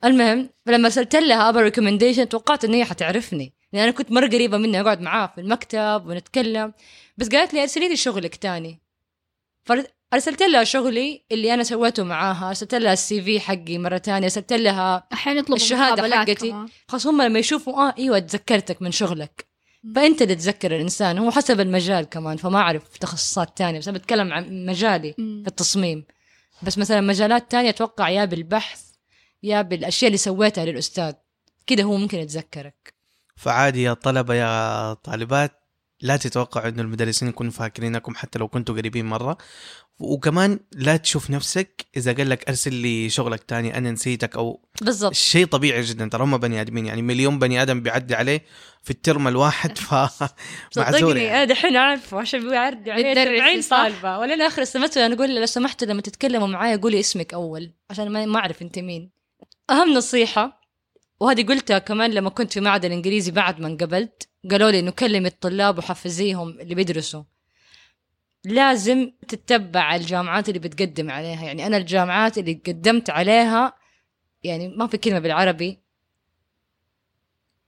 [0.04, 4.58] المهم فلما ارسلت لها ابا recommendation توقعت إن هي حتعرفني لأن أنا كنت مرة قريبة
[4.58, 6.72] منها أقعد معاها في المكتب ونتكلم
[7.16, 8.80] بس قالت لي أرسلي لي شغلك تاني
[10.12, 12.48] فارسلت لها شغلي اللي أنا سويته معاها.
[12.48, 16.54] أرسلت لها ال CV حقي مرة تانية أرسلت لها أحيانا يطلبوا الشهادة مقابلات حقتي.
[16.88, 19.46] خلاص هم لما يشوفوا آه إيوه تذكرتك من شغلك.
[19.94, 21.18] فأنت اللي تذكر الإنسان.
[21.18, 25.42] هو حسب المجال كمان فما أعرف تخصصات تانية بس أنا بتكلم عن مجالي مم.
[25.42, 26.04] في التصميم.
[26.62, 28.82] بس مثلا مجالات تانية أتوقع يا بالبحث
[29.42, 31.12] يا بالأشياء اللي سويتها للأستاذ.
[31.66, 32.94] كده هو ممكن يتذكرك.
[33.36, 35.61] فعادي يا طلبة يا طالبات.
[36.02, 39.38] لا تتوقعوا انه المدرسين يكونوا فاكرينكم حتى لو كنتوا قريبين مرة.
[39.98, 45.14] وكمان لا تشوف نفسك إذا قال لك أرسل لي شغلك تاني أنا نسيتك أو بالضبط.
[45.14, 46.08] شيء طبيعي جدا.
[46.08, 48.44] ترى هم بني آدمين يعني مليون بني آدم بيعدي عليه
[48.82, 49.94] في الترم الواحد ف
[50.74, 51.36] صدقني يعني.
[51.36, 55.14] أنا دحين عارفه عشان بيعرض علي بتدرسي 70 صح؟ طالبه ولا أنا آخر السمستر أنا
[55.14, 59.10] أقول لو سمحتوا لما تتكلموا معايا قولي اسمك أول عشان ما ما أعرف أنت مين.
[59.70, 60.62] أهم نصيحة
[61.20, 65.28] وهذه قلتها كمان لما كنت في معهد الانجليزي بعد ما انقبلت قالوا لي إنه كلمي
[65.28, 67.22] الطلاب وحفزيهم اللي بيدرسوا.
[68.44, 71.44] لازم تتبع الجامعات اللي بتقدم عليها.
[71.44, 73.74] يعني أنا الجامعات اللي قدمت عليها
[74.44, 75.78] يعني ما في كلمة بالعربي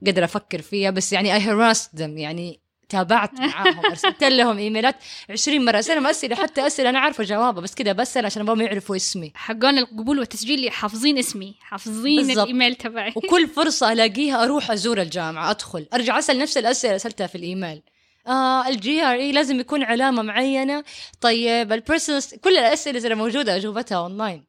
[0.07, 2.01] قادر أفكر فيها بس يعني I harassed them.
[2.01, 4.97] يعني تابعت معاهم أرسلت لهم إيميلات
[5.31, 5.79] 20 مرة.
[5.79, 9.33] اسالهم اسئله حتى اسئله أنا عارفة جوابها بس كذا بسال عشان أبغاهم يعرفوا اسمي.
[9.35, 11.55] حقون القبول والتسجيل اللي حافظين اسمي.
[11.61, 12.31] حافظين.
[12.31, 13.13] الإيميل تبعي.
[13.17, 17.83] وكل فرصة ألاقيها أروح أزور الجامعة أدخل أرجع أسأل نفس الأسئلة سألتها في الإيميل.
[18.27, 20.85] آه ال GRE لازم يكون علامة معينة.
[21.21, 24.45] طيب ال personal كل الأسئلة اللي موجودة اجوبتها اونلاين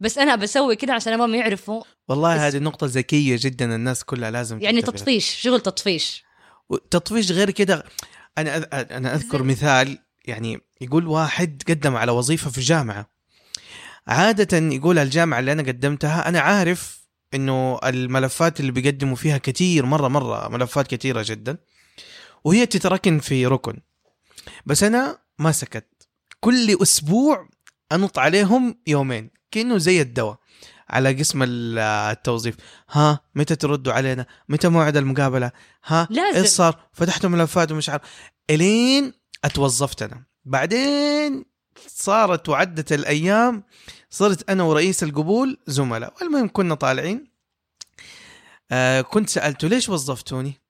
[0.00, 4.60] بس أنا بسوي كده عشان أبغاهم يعرفوا والله هذه نقطة ذكية جدا الناس كلها لازم
[4.60, 4.82] يعني.
[4.82, 6.24] تطفيش شغل تطفيش.
[6.90, 7.84] تطفيش غير كده.
[8.38, 8.56] أنا
[8.96, 13.10] أنا أذكر مثال يعني يقول واحد قدم على وظيفة في جامعة
[14.06, 16.98] عادة يقول الجامعة اللي أنا قدمتها أنا عارف
[17.34, 21.58] إنه الملفات اللي بيقدموا فيها كتير مرة مرة ملفات كثيرة جدا
[22.44, 23.80] وهي تتركن في ركن.
[24.66, 25.86] بس أنا ما سكت.
[26.40, 27.48] كل أسبوع
[27.92, 30.38] أنط عليهم يومين كأنه زي الدواء.
[30.90, 31.78] على قسم ال-
[32.12, 32.56] التوظيف.
[32.90, 35.50] ها متى تردوا علينا؟ متى موعد المقابلة؟
[35.84, 36.38] ها لازم.
[36.38, 38.02] إيش صار؟ فتحتوا ملفات ومش عارف.
[38.50, 39.12] إلين
[39.44, 40.24] أتوظفت أنا.
[40.44, 41.44] بعدين
[41.86, 43.64] صارت وعدت الأيام
[44.10, 46.14] صرت أنا ورئيس القبول زملاء.
[46.20, 47.30] والمهم كنا طالعين.
[48.70, 50.60] آه كنت سالته ليش وظفتوني؟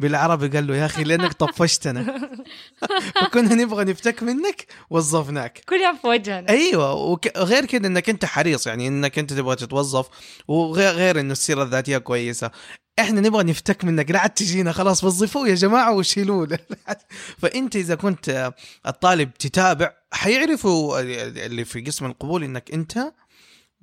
[0.00, 2.30] بالعربي قال له يا أخي لأنك طفشتنا.
[3.22, 5.60] فكنا نبغى نفتك منك وظفناك.
[5.68, 6.48] كل يوم في وجهنا.
[6.48, 10.06] أيوه وغير كده إنك أنت حريص يعني إنك أنت تبغى تتوظف
[10.48, 12.50] وغير غير إنه السيرة الذاتية كويسة.
[12.98, 16.58] إحنا نبغى نفتك منك لا عاد تجينا خلاص وظفوه يا جماعة وشيلوه.
[17.42, 18.52] فأنت إذا كنت
[18.86, 21.00] الطالب تتابع حيعرفوا
[21.46, 23.12] اللي في قسم القبول إنك أنت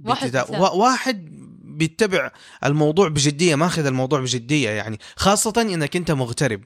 [0.05, 1.29] واحد واحد
[1.63, 2.31] بيتبع
[2.65, 6.63] الموضوع بجدية ماخذ الموضوع بجدية يعني خاصة إنك أنت مغترب.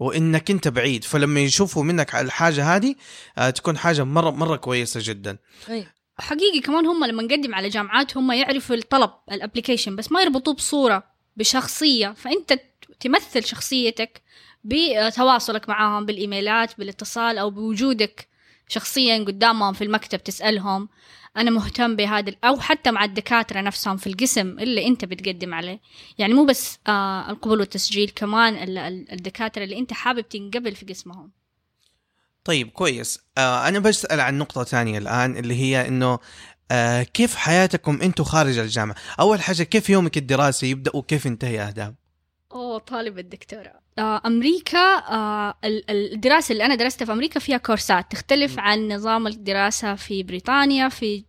[0.00, 1.04] وإنك أنت بعيد.
[1.04, 2.94] فلما يشوفوا منك الحاجة هذه
[3.38, 5.38] آه، تكون حاجة مرة مرة كويسة جدا.
[5.70, 5.86] أي.
[6.18, 11.04] حقيقي كمان هم لما نقدم على جامعات هم يعرفوا الطلب الابلكيشن بس ما يربطوه بصورة
[11.36, 12.12] بشخصية.
[12.12, 12.60] فأنت
[13.00, 14.22] تمثل شخصيتك
[14.64, 18.28] بتواصلك معاهم بالإيميلات بالإتصال أو بوجودك
[18.68, 20.88] شخصيا قدامهم في المكتب تسألهم.
[21.36, 25.80] أنا مهتم بهذا أو حتى مع الدكاترة نفسهم في القسم اللي أنت بتقدم عليه.
[26.18, 30.86] يعني مو بس آه القبول والتسجيل كمان ال- ال- الدكاترة اللي أنت حابب تنقبل في
[30.86, 31.30] قسمهم.
[32.44, 33.18] طيب كويس.
[33.38, 36.18] آه أنا بسأل عن نقطة ثانية الآن اللي هي إنه
[36.70, 41.94] آه كيف حياتكم أنتم خارج الجامعة؟ أول حاجة كيف يومك الدراسي يبدأ وكيف ينتهي اهداب
[42.54, 43.80] اوه طالب الدكتوراه.
[43.98, 48.88] آه، أمريكا آه، ال- ال- الدراسة اللي أنا درستها في أمريكا فيها كورسات تختلف عن
[48.92, 51.24] نظام الدراسة في بريطانيا في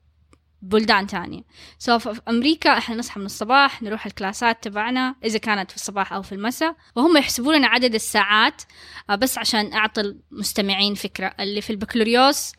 [0.61, 1.41] بلدان تانية.
[1.79, 6.21] so في أمريكا إحنا نصحى من الصباح نروح الكلاسات تبعنا إذا كانت في الصباح أو
[6.21, 8.61] في المساء وهم يحسبوا لنا عدد الساعات
[9.09, 11.33] آه، بس عشان أعطي المستمعين فكرة.
[11.39, 12.51] اللي في البكالوريوس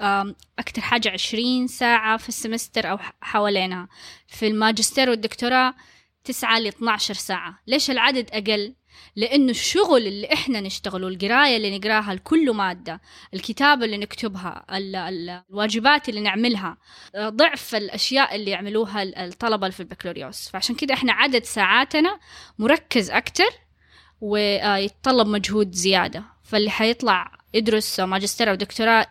[0.59, 3.89] أكثر حاجة 20 ساعة في ال semester أو ح- حوالينها.
[4.29, 5.75] في الماجستير والدكتوراه
[6.27, 7.59] 9 ل 12 ساعة.
[7.67, 8.75] ليش العدد أقل؟
[9.17, 13.01] لأنه الشغل اللي إحنا نشتغله القراية اللي نقراها لكل مادة
[13.35, 16.77] الكتابة اللي نكتبها ال- ال- الواجبات اللي نعملها
[17.19, 20.49] ضعف الأشياء اللي يعملوها ال- الطلبة في البكالوريوس.
[20.49, 22.19] فعشان كده إحنا عدد ساعاتنا
[22.59, 23.51] مركز أكتر
[24.21, 26.25] ويتطلب مجهود زيادة.
[26.45, 29.07] فاللي حيطلع يدرس ماجستير أو دكتوراه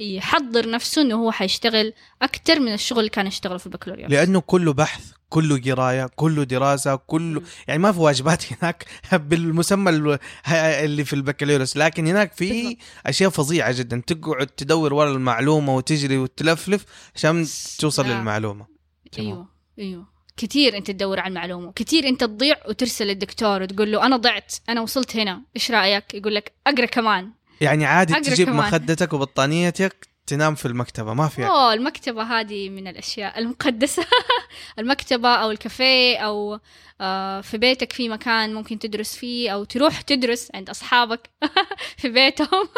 [0.00, 4.10] يحضر نفسه إنه هو حيشتغل أكتر من الشغل اللي كان يشتغله في البكالوريوس.
[4.12, 5.12] لأنه كله بحث.
[5.28, 10.18] كله قرايه كله دراسة كله يعني ما في واجبات هناك بالمسمى ال-
[10.54, 12.76] اللي في البكالوريوس لكن هناك في.
[13.06, 16.84] أشياء فظيعة جدا تقعد تدور ورا المعلومة وتجري وتلفلف
[17.14, 17.46] عشان
[17.78, 18.08] توصل آه.
[18.18, 18.66] للمعلومة
[19.12, 19.26] تمام.
[19.28, 24.16] أيوه أيوه كثير أنت تدور على المعلومة كثير أنت تضيع وترسل للدكتور وتقول له أنا
[24.16, 28.58] ضعت أنا وصلت هنا إيش رأيك يقول لك أقرأ كمان يعني عادي تجيب كمان.
[28.66, 34.06] مخدتك وبطانيتك تنام في المكتبة ما في أوه المكتبة هذه من الأشياء المقدسة.
[34.78, 36.60] المكتبة أو الكافيه أو
[37.00, 41.30] آه في بيتك في مكان ممكن تدرس فيه أو تروح تدرس عند أصحابك
[42.00, 42.68] في بيتهم.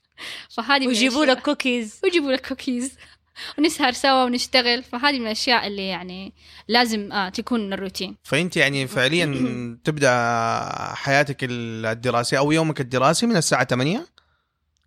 [0.56, 1.24] فهذه من ويجيبوا.
[1.24, 2.94] لك كوكيز ويجيبوا لك كوكيز
[3.58, 4.82] ونسهر سوا ونشتغل.
[4.82, 6.32] فهذه من الأشياء اللي يعني
[6.68, 8.16] لازم آه تكون الروتين.
[8.24, 9.26] فأنت يعني فعليا
[9.84, 10.10] تبدأ
[10.94, 14.06] حياتك الدراسية أو يومك الدراسي من الساعة 8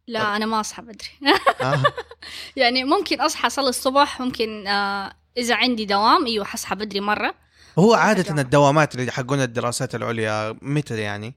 [0.10, 1.84] لا أنا ما أصحى بدري آه.
[2.62, 7.36] يعني ممكن أصحى اصلي الصبح ممكن آه إذا عندي دوام إيوه حصحى بدري مرة
[7.80, 7.93] هو.
[7.93, 11.36] عادة الدوامات اللي حقون الدراسات العليا متى يعني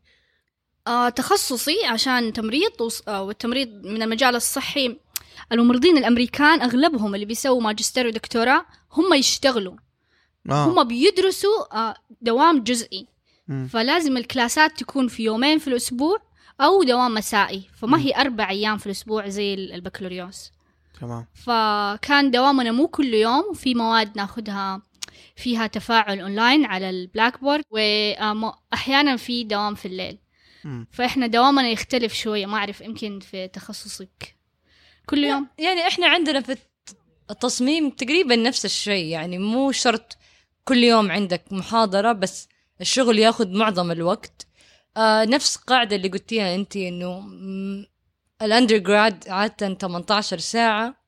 [0.87, 2.71] آه تخصصي عشان تمريض
[3.09, 4.97] آه والتمريض من المجال الصحي
[5.53, 9.77] الممرضين الأمريكان أغلبهم اللي بيسووا ماجستير ودكتوراه هم يشتغلوا
[10.51, 10.65] آه.
[10.65, 13.07] هم بيدرسوا آه دوام جزئي
[13.49, 13.69] مم.
[13.73, 16.32] فلازم الكلاسات تكون في يومين في الأسبوع
[16.63, 20.51] أو دوام مسائي فما هي أربع أيام في الأسبوع زي ال- البكالوريوس.
[21.01, 21.27] تمام.
[21.35, 24.83] فكان دوامنا مو كل يوم وفي مواد ناخدها
[25.37, 30.19] فيها تفاعل أونلاين على ال Blackboard واحيانا في دوام في الليل.
[30.65, 30.87] مم.
[30.93, 34.37] فإحنا دوامنا يختلف شوية ما أعرف يمكن في تخصصك.
[35.07, 36.57] كل يوم؟ يعني إحنا عندنا في
[37.31, 40.17] التصميم تقريبا نفس الشيء يعني مو شرط
[40.65, 42.49] كل يوم عندك محاضرة بس
[42.81, 44.47] الشغل ياخذ معظم الوقت.
[44.97, 47.23] آه نفس القاعدة اللي قلتيها انت إنه
[48.43, 51.03] ال undergrad عادة 18 ساعة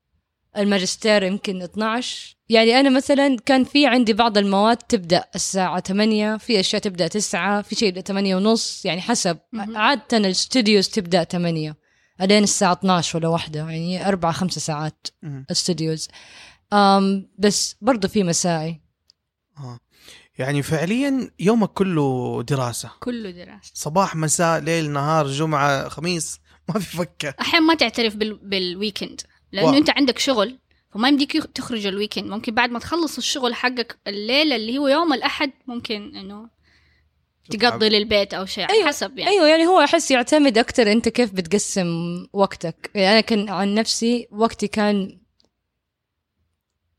[0.56, 6.60] الماجستير يمكن 12 يعني أنا مثلا كان في عندي بعض المواد تبدأ الساعة 8 في
[6.60, 9.38] أشياء تبدأ 9 في شيء يبدأ 8 ونص يعني حسب.
[9.74, 11.76] عادة ال studios تبدأ 8
[12.20, 15.06] الين الساعة 12 ولا واحدة يعني أربع خمسة ساعات.
[15.50, 16.08] studios
[17.38, 18.80] بس برضو في مسائي
[19.58, 19.78] آه.
[20.38, 22.90] يعني فعليا يومك كله دراسة.
[23.00, 23.70] كله دراسة.
[23.74, 28.34] صباح مساء ليل نهار جمعة خميس ما في فكه أحيانا ما تعترف بال...
[28.34, 29.20] بال weekend
[29.52, 29.76] لأنه wow.
[29.76, 30.58] أنت عندك شغل
[30.94, 35.12] فما يمديك تخرج ال weekend ممكن بعد ما تخلص الشغل حقك الليلة اللي هو يوم
[35.12, 36.48] الأحد ممكن إنه
[37.50, 38.88] تقضي للبيت أو شيء على أيوة.
[38.88, 39.30] حسب يعني.
[39.30, 41.86] أيوة يعني هو أحس يعتمد أكتر أنت كيف بتقسم
[42.32, 42.90] وقتك.
[42.94, 45.18] يعني أنا كان عن نفسي وقتي كان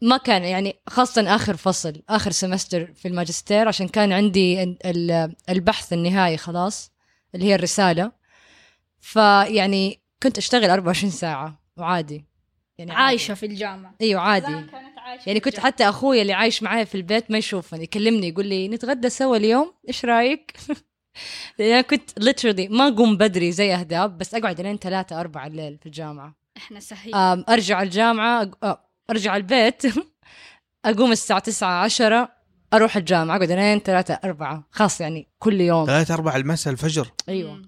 [0.01, 5.35] ما كان يعني خاصة آخر فصل آخر سمستر في الماجستير عشان كان عندي ال- ال-
[5.49, 6.91] البحث النهائي خلاص
[7.35, 8.11] اللي هي الرسالة.
[8.99, 12.25] فيعني كنت أشتغل 24 ساعة وعادي.
[12.77, 13.01] يعني عادي.
[13.03, 13.95] عايشة في الجامعة.
[14.01, 14.45] أيوه عادي.
[14.45, 15.71] كانت عايشة يعني كنت الجامعة.
[15.71, 19.73] حتى أخوي اللي عايش معايا في البيت ما يشوفني يكلمني يقول لي نتغدى سوا اليوم؟
[19.87, 20.55] إيش رأيك؟
[21.59, 25.77] لأن أنا كنت literally ما أقوم بدري زي اهداب بس أقعد لين ثلاثة أربعة الليل
[25.77, 26.35] في الجامعة.
[26.57, 27.15] إحنا سهيل
[27.49, 29.81] أرجع الجامعة آه، أرجع البيت
[30.85, 32.29] أقوم الساعة تسعة عشرة
[32.73, 34.67] أروح الجامعة أقعد لين ثلاثة أربعة.
[34.71, 35.85] خاص يعني كل يوم.
[35.85, 37.11] ثلاثة أربعة المساء الفجر.
[37.29, 37.61] أيوه.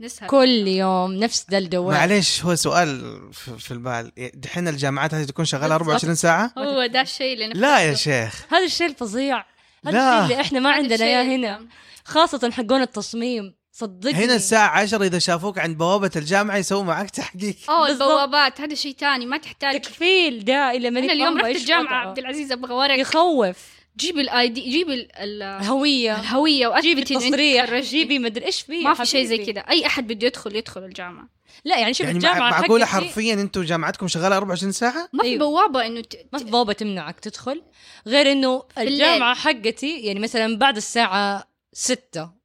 [0.00, 0.28] نسهر.
[0.28, 1.94] كل يوم نفس ذا الدوام.
[1.94, 4.12] معليش هو سؤال في في البال.
[4.34, 5.88] دحين الجامعات هذه تكون شغالة بالضبط.
[5.88, 8.46] 24 ساعة؟ هو ده الشيء اللي نفسه لا يا شيخ.
[8.52, 9.44] هذا الشيء الفظيع.
[9.86, 10.22] هذا لا.
[10.22, 11.56] الشيء اللي إحنا ما عندنا إياه هنا.
[11.56, 11.68] اللي-
[12.04, 13.54] خاصة حقون التصميم.
[13.78, 18.02] صدقني هنا الساعة 10 إذا شافوك عند بوابة الجامعة يسووا معك تحقيق أوه بالضبط.
[18.08, 22.08] البوابات هذا شيء تاني ما تحتاج تكفيل ده إلى ماني أنا اليوم رحت الجامعة وضعه.
[22.08, 23.56] عبد العزيز أبغى ورق يخوف
[23.96, 27.80] جيب الاي دي جيب ال- ال- الهوية الهوية جيبي واثبتي تخرجتي.
[27.90, 29.38] جيبي مدري إيش فيه ما في شيء زي.
[29.52, 31.28] كذا أي أحد بده يدخل يدخل الجامعة
[31.64, 35.22] لا يعني شوف يعني الجامعة مع- معقولة حقتي حرفيا أنتم جامعتكم شغالة 24 ساعة؟ ما
[35.22, 35.38] في أيوة.
[35.38, 36.26] بوابة إنه ت...
[36.32, 37.62] ما في بوابة تمنعك تدخل
[38.06, 38.92] غير إنه الليل.
[38.92, 42.43] الجامعة حقتي يعني مثلا بعد الساعة ستة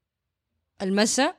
[0.82, 1.36] المساء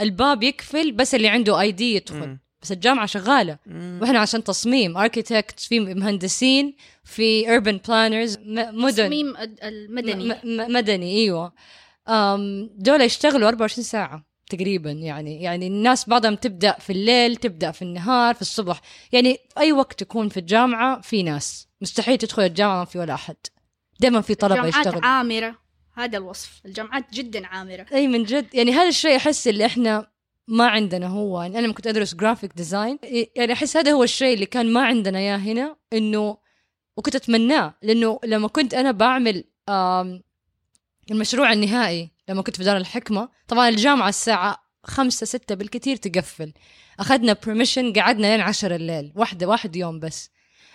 [0.00, 2.38] الباب يقفل بس اللي عنده اي دي يدخل.
[2.62, 3.58] بس الجامعة شغالة.
[3.66, 3.98] مم.
[4.02, 8.92] وإحنا عشان تصميم اركيتكت في مهندسين في urban planners م- مدن.
[8.94, 10.28] تصميم المدني.
[10.28, 11.52] م- م- مدني إيوه.
[12.76, 15.42] دول يشتغلوا 24 ساعة تقريبا يعني.
[15.42, 18.80] يعني الناس بعضهم تبدأ في الليل تبدأ في النهار في الصبح.
[19.12, 21.68] يعني في أي وقت تكون في الجامعة في ناس.
[21.80, 23.36] مستحيل تدخل الجامعة ما في ولا أحد.
[24.00, 25.04] دائما في طلبة جامعات يشتغلوا.
[25.06, 25.54] عامره
[25.94, 26.60] هذا الوصف.
[26.66, 27.86] الجامعات جدا عامرة.
[27.92, 28.54] أي من جد.
[28.54, 30.10] يعني هذا الشيء أحس اللي إحنا
[30.48, 31.42] ما عندنا هو.
[31.42, 32.98] يعني أنا لما كنت أدرس graphic design
[33.36, 36.36] يعني أحس هذا هو الشيء اللي كان ما عندنا إياه هنا إنه
[36.96, 37.74] وكنت أتمناه.
[37.82, 39.44] لأنه لما كنت أنا بعمل
[41.10, 46.52] المشروع النهائي لما كنت في دار الحكمة طبعا الجامعة الساعة خمسة ستة بالكثير تقفل.
[47.00, 50.30] أخذنا permission قعدنا لين عشر الليل واحدة واحد يوم بس.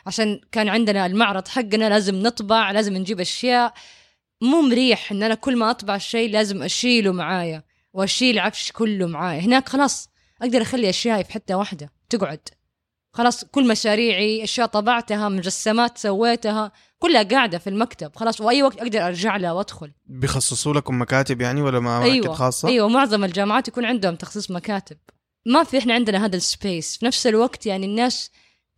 [0.06, 3.73] عشان كان عندنا المعرض حقنا لازم نطبع لازم نجيب أشياء.
[4.41, 9.39] مو مريح إن أنا كل ما أطبع شيء لازم أشيله معايا وأشيل عفش كله معايا.
[9.39, 10.09] هناك خلاص
[10.41, 12.49] أقدر أخلي أشيائي في حتة واحدة تقعد.
[13.13, 18.15] خلاص كل مشاريعي أشياء طبعتها مجسمات سويتها كلها قاعدة في المكتب.
[18.15, 19.91] خلاص وأي وقت أقدر أرجع لها وأدخل.
[20.05, 24.97] بيخصصوا لكم مكاتب يعني ولا ما أيوه خاصة؟ أيوه معظم الجامعات يكون عندهم تخصيص مكاتب.
[25.45, 26.97] ما في إحنا عندنا هذا ال space.
[26.97, 28.31] في نفس الوقت يعني الناس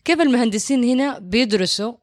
[0.05, 1.93] كيف المهندسين هنا بيدرسوا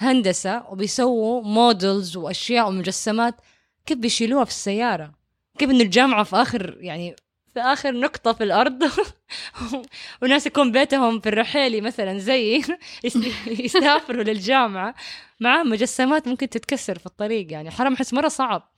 [0.00, 3.34] هندسة وبيسووا models وأشياء ومجسمات.
[3.86, 5.12] كيف بيشيلوها في السيارة؟
[5.58, 7.16] كيف ان الجامعة في آخر يعني
[7.54, 8.90] في آخر نقطة في الأرض؟
[10.22, 12.62] وناس يكون بيتهم في الرحيلي مثلا زيي
[13.04, 14.94] يس- يسافروا للجامعة.
[15.40, 17.70] معاه مجسمات ممكن تتكسر في الطريق يعني.
[17.70, 18.68] حرام أحس مرة صعب.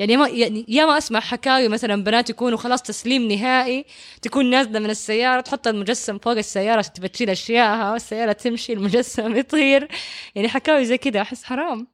[0.00, 3.84] يعني ما يعني يا ما أسمع حكاوي مثلا بنات يكونوا خلاص تسليم نهائي
[4.22, 9.36] تكون نازلة من السيارة تحط المجسم فوق السيارة عشان تبى تشيل اشيائها والسيارة تمشي المجسم
[9.40, 9.88] يطير.
[10.34, 11.86] يعني حكاوي زي كذا أحس حرام.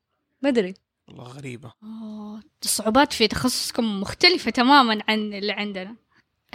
[0.42, 0.74] ما أدري.
[1.08, 1.72] والله غريبة.
[1.82, 5.96] أوه، الصعوبات في تخصصكم مختلفة تماما عن اللي عندنا.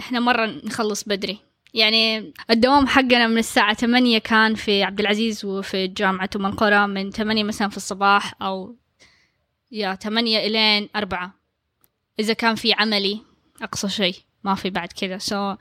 [0.00, 1.38] إحنا مرة نخلص بدري.
[1.74, 7.10] يعني الدوام حقنا من الساعة 8 كان في عبد العزيز وفي جامعة أم القرى من
[7.10, 8.76] 8 مساء في الصباح أو
[9.70, 11.41] يا 8 إلين 4
[12.18, 13.20] إذا كان في عملي
[13.62, 15.18] أقصى شيء ما في بعد كذا.
[15.18, 15.54] سو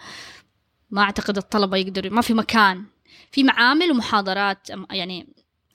[0.90, 2.86] ما أعتقد الطلبة يقدروا ما في مكان.
[3.32, 5.28] في معامل ومحاضرات أم- يعني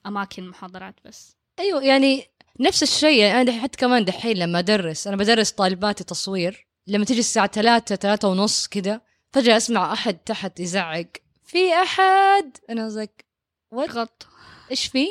[0.05, 1.35] أماكن محاضرات بس.
[1.59, 2.27] أيوه يعني
[2.59, 3.19] نفس الشيء.
[3.19, 6.67] يعني أنا حتى كمان دحين لما أدرس أنا بدرس طالباتي تصوير.
[6.87, 9.01] لما تيجي الساعة ثلاثة ثلاثة ونص كده
[9.33, 11.07] فجأة أسمع أحد تحت يزعق.
[11.45, 13.25] في أحد؟ أنا زك
[13.73, 14.27] غلط.
[14.71, 15.07] إيش في؟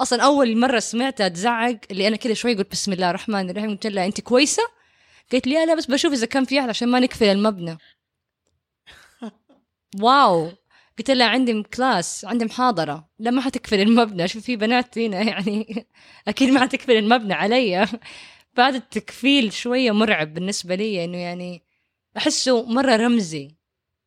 [0.00, 3.70] أصلا أول مرة سمعتها تزعق اللي أنا كذا شوي قلت بسم الله الرحمن الرحيم.
[3.70, 4.62] قلت لها أنت كويسة؟
[5.32, 7.78] قالت لي "لا، بس بشوف إذا كان في أحد عشان ما نقفل المبنى
[10.00, 10.50] wow.
[10.98, 13.08] قلت لها عندي كلاس عندي محاضرة.
[13.18, 15.86] لا ما حتقفل المبنى شوف في بنات هنا يعني
[16.28, 17.86] أكيد ما حتقفل المبنى علي.
[18.56, 21.62] بعدين التقفيل شوية مرعب بالنسبة لي إنه يعني
[22.16, 23.56] أحسه مرة رمزي.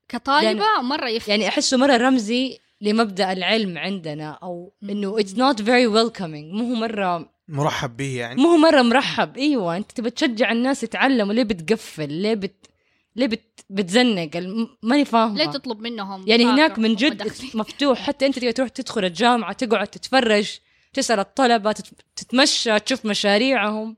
[0.09, 1.29] كطالبة مرة يفرق.
[1.29, 6.75] يعني أحسه مرة رمزي لمبدأ العلم عندنا أو إنه it's not very welcoming مو هو
[6.79, 8.41] مرة مرحب به يعني.
[8.41, 9.37] مو هو مرة مرحب.
[9.37, 11.33] إيوه أنت تبى تشجع الناس يتعلموا.
[11.33, 12.65] ليه بتقفل؟ ليه بت
[13.15, 13.65] ليه بت...
[13.69, 15.37] بتزنق؟ الم- ماني فاهمة.
[15.37, 17.99] ليه تطلب منهم يعني هناك من جد؟ مفتوح.
[18.01, 20.57] حتى أنت تبغى تروح تدخل الجامعة تقعد تتفرج
[20.93, 21.85] تسأل الطلبة تت...
[22.15, 23.97] تتمشى تشوف مشاريعهم.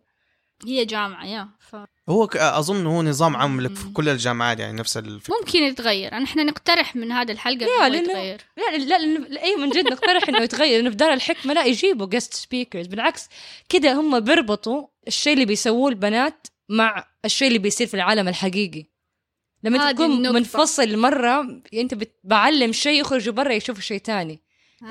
[0.67, 1.75] هي جامعة يا ف...
[2.09, 3.89] هو أظن هو نظام عام لك في.
[3.93, 7.97] كل الجامعات يعني نفس الفكرة ممكن يتغير إحنا نقترح من هذا الحلقة لا، إنه لا،
[7.97, 8.01] لا.
[8.01, 11.53] يتغير لا لا, لا, لا أيوه من جد نقترح إنه يتغير إنه في دار الحكمة
[11.53, 13.29] لا يجيبوا جست سبيكرز بالعكس
[13.69, 18.85] كده هم بيربطوا الشيء اللي بيسووه البنات مع الشيء اللي بيصير في العالم الحقيقي
[19.63, 20.33] لما هذه انت تكون النقطة.
[20.35, 24.41] منفصل مرة أنت بت- بعلم شيء يخرجوا برا يشوفوا شيء تاني.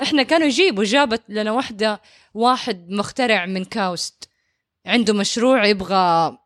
[0.01, 2.01] إحنا كانوا يجيبوا جابت لنا واحدة
[2.33, 4.29] واحد مخترع من كاوست
[4.85, 6.37] عنده مشروع يبغى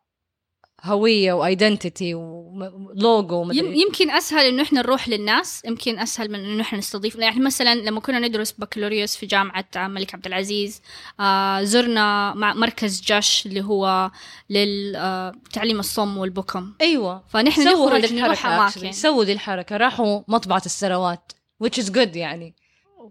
[0.84, 6.38] هوية و identity و logo يم- يمكن أسهل إنه إحنا نروح للناس يمكن أسهل من
[6.44, 10.82] إنه إحنا نستضيف يعني مثلا لما كنا ندرس بكالوريوس في جامعة الملك عبد العزيز
[11.20, 14.10] آه زرنا مع مركز جش اللي هو
[14.50, 16.72] للتعليم الصم والبكم.
[16.80, 17.24] أيوه.
[17.28, 18.46] فنحن سووا نخرج نروح.
[18.46, 18.92] أماكن.
[18.92, 19.76] سووا دي الحركة.
[19.76, 21.32] راحوا مطبعة الثروات
[21.64, 22.54] which is good يعني.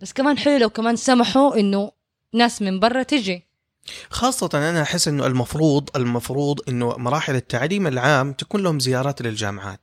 [0.02, 1.92] بس كمان حلو لو كمان سمحوا إنه
[2.34, 3.49] ناس من برا تجي.
[4.10, 9.80] خاصة أنا أحس إنه المفروض المفروض إنه مراحل التعليم العام تكون لهم زيارات للجامعات.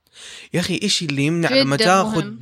[0.53, 1.75] يا أخي إيش اللي يمنع لما.
[1.75, 2.37] تاخذ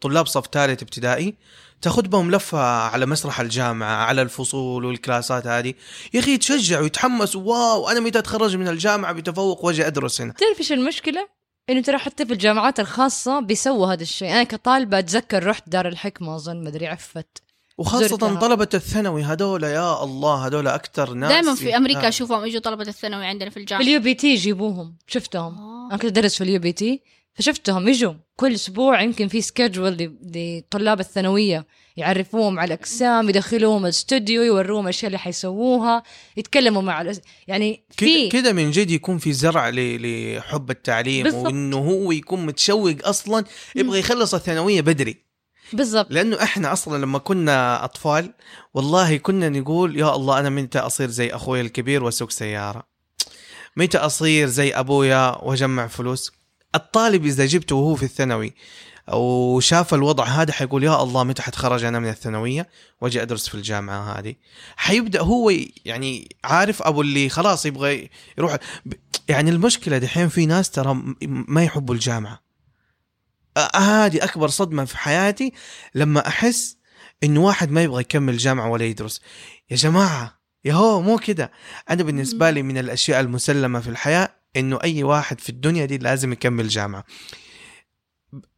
[0.00, 1.34] طلاب صف ثالث ابتدائي
[1.82, 5.74] تاخذ بهم لفة على مسرح الجامعة على الفصول والكلاسات هذه
[6.14, 10.58] يا أخي يتشجعوا ويتحمسوا واو أنا متى أتخرج من الجامعة بتفوق وأجي أدرس هنا تعرف
[10.58, 11.28] إيش المشكلة؟
[11.70, 16.36] إنه ترى حتى في الجامعات الخاصة بيسووا هذا الشيء أنا كطالبة أتذكر رحت دار الحكمة
[16.36, 17.41] أظن مدري عفت
[17.78, 18.34] وخاصة زرتها.
[18.40, 22.08] طلبة الثانوي هذول يا الله هذول أكثر ناس دائما في أمريكا آه.
[22.08, 25.88] أشوفهم يجوا طلبة الثانوي عندنا في في الجامعة ال UBT يجيبوهم شفتهم آه.
[25.90, 27.02] أنا كنت أدرس في ال UBT
[27.34, 34.84] فشفتهم يجوا كل أسبوع يمكن في schedule لطلاب الثانوية يعرفوهم على الأقسام يدخلوهم الاستوديو يوروهم
[34.84, 36.02] الاشياء اللي حيسووها
[36.36, 37.20] يتكلموا مع الأس...
[37.48, 41.46] يعني في كده كده من جد يكون في زرع ل- لحب التعليم بالضبط.
[41.46, 43.44] وإنه هو يكون متشوق أصلا
[43.76, 45.31] يبغى يخلص الثانوية بدري
[45.74, 46.06] بالضبط.
[46.10, 48.32] لأنه إحنا أصلا لما كنا أطفال
[48.74, 52.82] والله كنا نقول يا الله أنا متى أصير زي أخوي الكبير وأسوق سيارة؟
[53.76, 56.32] متى أصير زي أبويا وأجمع فلوس؟
[56.74, 58.54] الطالب إذا جبته وهو في الثانوي
[59.08, 62.68] وشاف الوضع هذا حيقول يا الله متى حتخرج أنا من الثانوية
[63.00, 64.34] وأجي أدرس في الجامعة هذه؟
[64.76, 65.52] حيبدأ هو
[65.84, 68.56] يعني عارف أبو اللي خلاص يبغى يروح.
[69.28, 72.42] يعني المشكلة دحين في ناس ترى ما يحبوا الجامعة.
[73.74, 75.52] هذه أكبر صدمة في حياتي
[75.94, 76.76] لما أحس
[77.24, 79.20] انه واحد ما يبغى يكمل جامعة ولا يدرس.
[79.70, 81.52] يا جماعة يا هو مو كده.
[81.90, 86.32] أنا بالنسبة لي من الأشياء المسلمة في الحياة إنه أي واحد في الدنيا دي لازم
[86.32, 87.04] يكمل جامعة.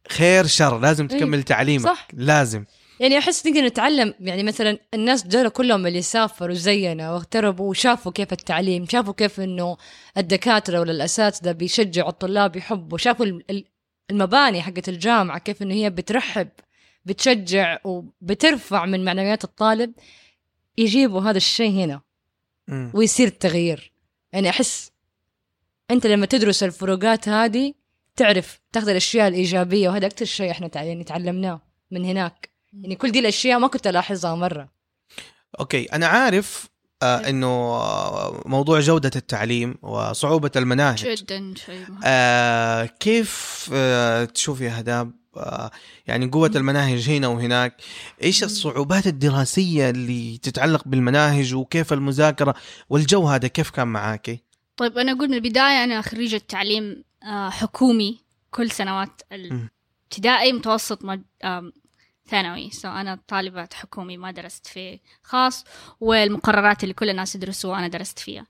[0.09, 1.84] خير شر لازم أي، تكمل تعليمك.
[1.84, 2.09] صح.
[2.12, 2.64] لازم.
[3.01, 8.32] يعني أحس نقدر نتعلم يعني مثلا الناس دول كلهم اللي سافروا زينا واغتربوا وشافوا كيف
[8.32, 9.76] التعليم شافوا كيف إنه
[10.16, 13.26] الدكاترة ولا الأساتذة بيشجعوا الطلاب يحبوا شافوا
[14.11, 16.48] المباني حقت الجامعة كيف إنه هي بترحب
[17.05, 19.92] بتشجع وبترفع من معنويات الطالب
[20.78, 22.00] يجيبوا هذا الشيء هنا.
[22.94, 23.92] ويصير تغيير
[24.32, 24.90] يعني أحس
[25.90, 27.74] أنت لما تدرس الفروقات هذه
[28.16, 32.50] تعرف تاخذ الأشياء الإيجابية وهذا أكثر شيء إحنا تع- يعني تعلمناه من هناك.
[32.72, 34.68] يعني كل دي الأشياء ما كنت ألاحظها مرة.
[35.61, 36.68] أوكي أنا عارف
[37.03, 42.01] إنه آه، موضوع جودة التعليم وصعوبة المناهج جدا شيء مهم.
[42.05, 45.12] آه كيف آه تشوف يا هداب
[46.07, 47.76] يعني قوة المناهج هنا وهناك
[48.22, 52.55] إيش الصعوبات الدراسية اللي تتعلق بالمناهج وكيف المذاكرة
[52.90, 54.38] والجو هذا كيف كان معاكي؟
[54.76, 57.05] طيب أنا أقول من البداية أنا خريجة تعليم
[57.49, 58.18] حكومي
[58.51, 59.22] كل سنوات.
[59.32, 61.05] الابتدائي متوسط
[62.28, 62.70] ثانوي.
[62.70, 65.64] so أنا طالبة حكومي ما درست في خاص
[66.00, 68.46] والمقررات اللي كل الناس يدرسوها أنا درست فيها.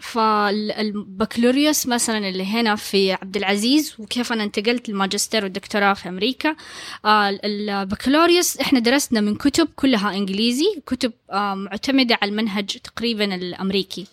[0.00, 6.56] فالبكالوريوس مثلا اللي هنا في عبد العزيز وكيف أنا انتقلت الماجستير والدكتوراه في أمريكا.
[7.04, 14.06] آه، البكالوريوس إحنا درسنا من كتب كلها إنجليزي كتب آه، معتمدة على المنهج تقريبا الأمريكي.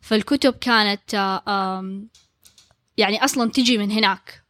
[0.00, 2.02] فالكتب كانت آه،
[2.96, 4.42] يعني أصلا تجي من هناك.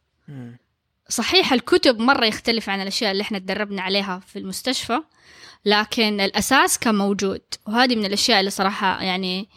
[1.11, 4.99] صحيح الكتب مرة يختلف عن الأشياء اللي إحنا تدربنا عليها في المستشفى
[5.65, 9.49] لكن الأساس كان موجود وهذه من الأشياء اللي صراحة يعني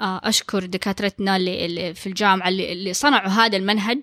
[0.00, 4.00] آه، أشكر دكاترتنا اللي, في الجامعة اللي, صنعوا هذا المنهج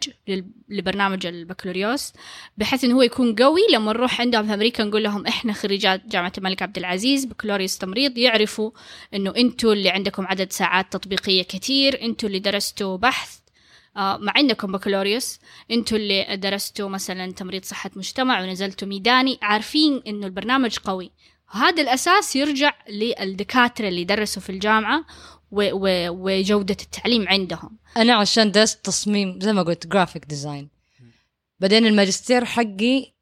[0.69, 2.13] لبرنامج البكالوريوس
[2.57, 6.33] بحيث إنه هو يكون قوي لما نروح عندهم في أمريكا نقول لهم إحنا خريجات جامعة
[6.37, 8.71] الملك عبد العزيز بكالوريوس تمريض يعرفوا
[9.13, 13.37] إنه أنتوا اللي عندكم عدد ساعات تطبيقية كتير أنتوا اللي درستوا بحث
[13.95, 15.39] مع إنكم بكالوريوس
[15.71, 21.11] إنتوا اللي درستوا مثلا تمريض صحة مجتمع ونزلتوا ميداني عارفين إنه البرنامج قوي.
[21.51, 25.05] هذا الأساس يرجع للدكاترة اللي درسوا في الجامعة
[25.51, 27.77] و- و- وجودة التعليم عندهم.
[27.97, 30.69] أنا عشان درست تصميم زي ما قلت graphic design
[31.59, 33.13] بعدين الماجستير حقي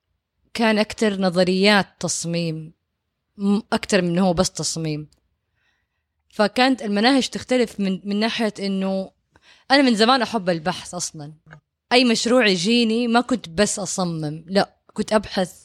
[0.54, 2.74] كان أكتر نظريات تصميم
[3.74, 5.10] أكتر من هو بس تصميم.
[6.30, 9.12] فكانت المناهج تختلف من من ناحية إنه
[9.72, 11.34] أنا من زمان أحب البحث أصلا.
[11.92, 15.64] أي مشروع يجيني ما كنت بس أصمم لا كنت أبحث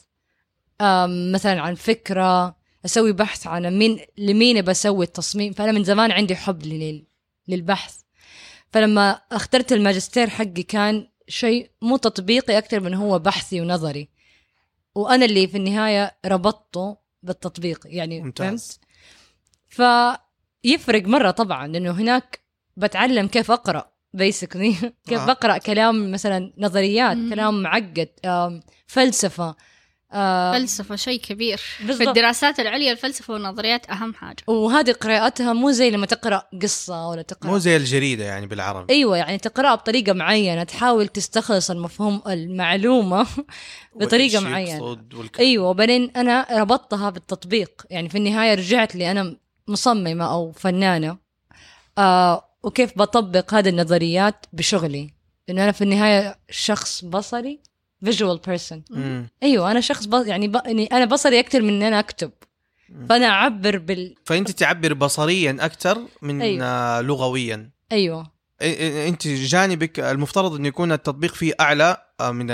[1.33, 5.53] مثلا عن فكرة أسوي بحث عن مين لمين بسوي التصميم.
[5.53, 7.05] فأنا من زمان عندي حب لل-
[7.47, 7.99] للبحث.
[8.71, 14.09] فلما اخترت الماجستير حقي كان شيء مو تطبيقي أكثر من هو بحثي ونظري.
[14.95, 18.79] وأنا اللي في النهاية ربطته بالتطبيق يعني ممتاز.
[19.69, 20.19] فهمت؟
[20.63, 22.39] فيفرق مرة طبعا لأنه هناك
[22.77, 23.92] بتعلم كيف أقرأ.
[24.13, 24.75] بيسكلي
[25.07, 25.25] كيف آه.
[25.25, 27.29] بقرأ كلام مثلا نظريات مم.
[27.29, 28.09] كلام معقد
[28.87, 29.55] فلسفة
[30.13, 31.97] فلسفة شيء كبير بالضبط.
[31.97, 37.21] في الدراسات العليا الفلسفة والنظريات أهم حاجة وهذه قراءتها مو زي لما تقرأ قصة ولا
[37.21, 43.27] تقرأ مو زي الجريدة يعني بالعربي أيوه يعني تقرأها بطريقة معينة تحاول تستخلص المفهوم المعلومة
[43.99, 45.47] بطريقة والشيء معينة يقصد والكلام.
[45.47, 49.37] أيوه وبعدين أنا ربطتها بالتطبيق يعني في النهاية رجعت لي أنا
[49.67, 51.17] مصممة أو فنانة
[51.97, 55.13] آه وكيف بطبق هذه النظريات بشغلي؟
[55.47, 57.59] لأنه أنا في النهاية شخص بصري
[58.05, 58.81] person.
[58.89, 59.29] مم.
[59.43, 60.13] أيوه أنا شخص ب...
[60.13, 60.55] يعني, ب...
[60.65, 62.31] يعني أنا بصري أكثر من إن أنا أكتب.
[63.09, 67.01] فأنا أعبر بال فأنت تعبر بصريا أكثر من أيوة.
[67.01, 67.69] لغويا.
[67.91, 68.33] أيوه.
[69.07, 72.51] أنت جانبك المفترض انه يكون التطبيق فيه أعلى آه، من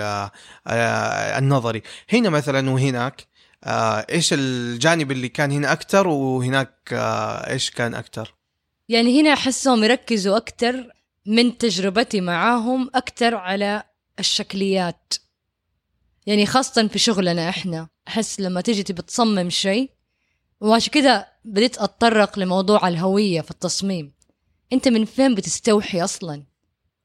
[0.00, 0.30] آه،
[0.66, 1.82] آه، النظري.
[2.12, 3.26] هنا مثلا وهناك
[4.10, 8.34] إيش الجانب اللي كان هنا أكثر وهناك إيش كان أكثر؟
[8.88, 10.92] يعني هنا أحسهم يركزوا أكثر
[11.26, 13.82] من تجربتي معاهم أكثر على
[14.18, 15.14] الشكليات.
[16.26, 19.90] يعني خاصة في شغلنا إحنا أحس لما تيجي تبي تصمم شيء
[20.60, 24.12] وعشان كذا بديت أتطرق لموضوع الهوية في التصميم.
[24.72, 26.44] أنت من فين بتستوحي أصلا؟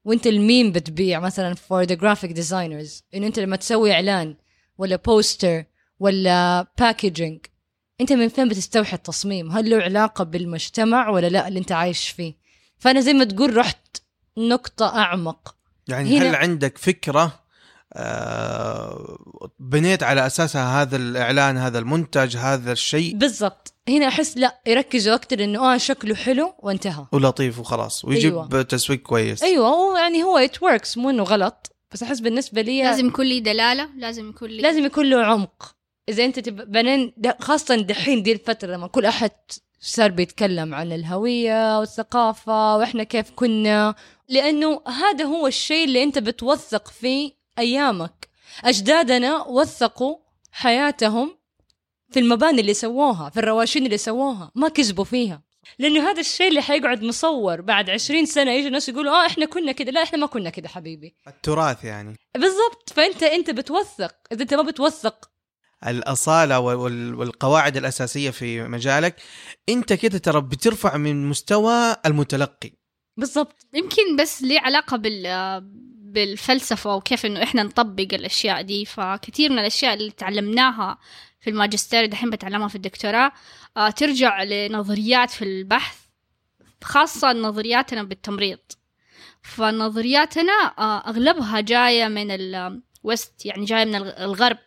[0.04, 4.36] وأنت المين بتبيع مثلا for the graphic designers إنه أنت لما تسوي إعلان
[4.78, 5.64] ولا poster
[6.00, 7.40] ولا packaging
[8.00, 12.34] أنت من فين بتستوحي التصميم؟ هل له علاقة بالمجتمع ولا لا اللي أنت عايش فيه؟
[12.78, 13.96] فأنا زي ما تقول رحت
[14.38, 15.54] نقطة أعمق.
[15.88, 17.40] يعني هنا- هل عندك فكرة
[17.92, 19.18] آه
[19.58, 23.74] بنيت على أساسها هذا الإعلان هذا المنتج هذا الشيء؟ بالضبط.
[23.88, 27.06] هنا أحس لا يركزوا أكثر إنه آه شكله حلو وانتهى.
[27.12, 28.62] ولطيف وخلاص ويجيب أيوة.
[28.62, 29.42] تسويق كويس.
[29.42, 31.76] أيوه هو يعني هو ات وركس مو إنه غلط.
[31.92, 35.74] بس أحس بالنسبة لي لازم يكون لي دلالة لازم يكون لي لازم يكون له عمق.
[36.08, 36.72] إذا أنت تب...
[36.72, 39.30] بعدين خاصة دحين دي الفترة لما كل أحد
[39.80, 43.94] صار بيتكلم عن الهوية والثقافة وإحنا كيف كنا.
[44.28, 48.28] لأنه هذا هو الشيء اللي أنت بتوثق فيه أيامك.
[48.64, 50.16] أجدادنا وثقوا
[50.52, 51.38] حياتهم
[52.10, 55.42] في المباني اللي سووها في الرواشين اللي سووها ما كذبوا فيها.
[55.78, 59.72] لأنه هذا الشيء اللي حيقعد مصور بعد عشرين سنة يجي الناس يقولوا آه إحنا كنا
[59.72, 59.90] كده.
[59.92, 61.14] لا إحنا ما كنا كده حبيبي.
[61.28, 62.16] التراث يعني.
[62.34, 62.92] بالضبط.
[62.94, 64.14] فأنت أنت بتوثق.
[64.32, 65.30] إذا أنت ما بتوثق
[65.86, 69.16] الأصالة وال- وال- والقواعد الأساسية في مجالك
[69.68, 72.70] أنت كده ترى بترفع من مستوى المتلقي.
[73.16, 73.66] بالضبط.
[73.74, 75.60] يمكن بس ليه علاقة بال
[76.12, 78.84] بالفلسفة وكيف إنه إحنا نطبق الأشياء دي.
[78.84, 80.98] فكثير من الأشياء اللي تعلمناها
[81.40, 83.32] في الماجستير دحين بتعلمها في الدكتوراه
[83.76, 85.96] آه، ترجع لنظريات في البحث
[86.84, 88.58] خاصة نظرياتنا بالتمريض.
[89.42, 94.58] فنظرياتنا آه، أغلبها جاية من الوست يعني جاية من الغ- الغرب.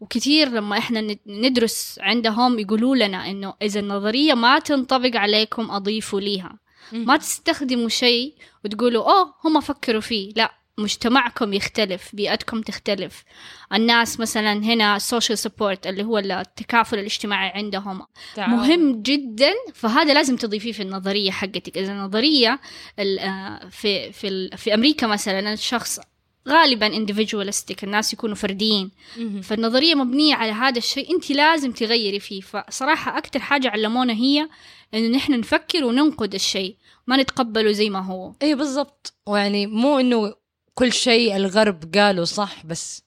[0.00, 6.20] وكثير لما إحنا ند- ندرس عندهم يقولوا لنا إنه إذا النظرية ما تنطبق عليكم أضيفوا
[6.20, 6.58] ليها.
[6.92, 8.34] ما تستخدموا شيء
[8.64, 10.32] وتقولوا أوه هم فكروا فيه.
[10.36, 13.24] لا مجتمعكم يختلف بيئتكم تختلف.
[13.72, 18.02] الناس مثلا هنا ال social support اللي هو التكافل الاجتماعي عندهم
[18.50, 21.78] مهم جدا فهذا لازم تضيفيه في النظرية حقتك.
[21.78, 22.60] إذا النظرية
[22.98, 26.00] ال- آه، في في في أمريكا مثلا الشخص
[26.48, 29.40] غالبا individualistic الناس يكونوا فرديين مهم.
[29.40, 34.48] فالنظرية مبنية على هذا الشيء انت لازم تغيري فيه فصراحة أكثر حاجة علمونا هي
[34.94, 36.76] إنه نحن نفكر وننقد الشيء
[37.06, 40.34] ما نتقبله زي ما هو اي بالضبط ويعني مو إنه
[40.74, 43.02] كل شيء الغرب قالوا صح بس.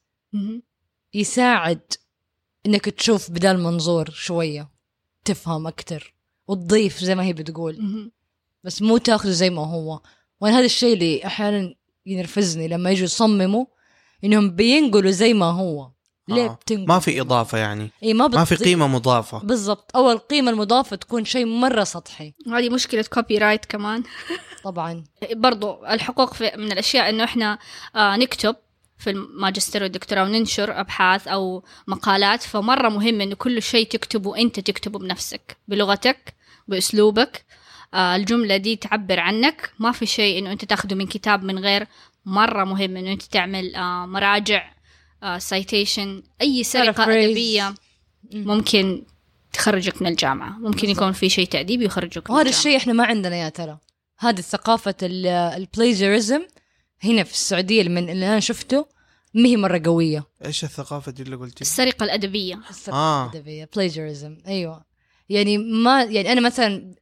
[1.13, 1.81] يساعد
[2.65, 4.69] إنك تشوف بدال منظور شوية
[5.25, 6.13] تفهم أكتر
[6.47, 8.11] وتضيف زي ما هي بتقول.
[8.63, 10.01] بس مو تاخذه زي ما هو
[10.41, 11.75] وأنا هذا الشيء اللي أحيانا
[12.07, 13.65] ينرفزني لما يجوا يصمموا
[14.23, 15.91] إنهم بينقلوا زي ما هو.
[16.27, 16.53] ليه آه.
[16.53, 17.91] بتنقل؟ ما في إضافة يعني.
[18.03, 19.39] اي ما, ما في قيمة مضافة.
[19.39, 19.91] بالضبط.
[19.95, 22.33] أو القيمه المضافة تكون شيء مرة سطحي.
[22.47, 24.03] هذه مشكلة copyright كمان.
[24.63, 25.03] طبعا.
[25.33, 27.59] برضو الحقوق في من الأشياء إنه إحنا
[27.95, 28.55] آه نكتب
[28.97, 34.99] في الماجستير والدكتوراه وننشر أبحاث أو مقالات فمرة مهم إنه كل شيء تكتبه أنت تكتبه
[34.99, 36.33] بنفسك بلغتك
[36.67, 37.45] بأسلوبك
[37.93, 39.71] آه الجملة دي تعبر عنك.
[39.79, 41.87] ما في شيء إنه أنت تاخده من كتاب من غير
[42.25, 44.73] مرة مهم إنه أنت تعمل آه مراجع
[45.37, 47.09] citation أي سرقة paraphrase.
[47.09, 47.75] أدبية
[48.33, 49.03] ممكن
[49.53, 50.49] تخرجك من الجامعة.
[50.49, 52.59] ممكن يكون في شيء تأديبي يخرجك من وهذا الجامعة.
[52.59, 53.77] الشيء إحنا ما عندنا يا ترى.
[54.19, 56.41] هذه ثقافة ال plagiarism
[57.03, 58.85] هنا في السعودية اللي من اللي أنا شفته
[59.33, 60.23] ما هي مرة قوية.
[60.45, 62.55] إيش الثقافة دي اللي قلتي؟ السرقة الأدبية.
[62.69, 63.31] الثقافة آه.
[63.31, 64.85] الأدبية plagiarism أيوة.
[65.29, 66.95] يعني ما يعني أنا مثلا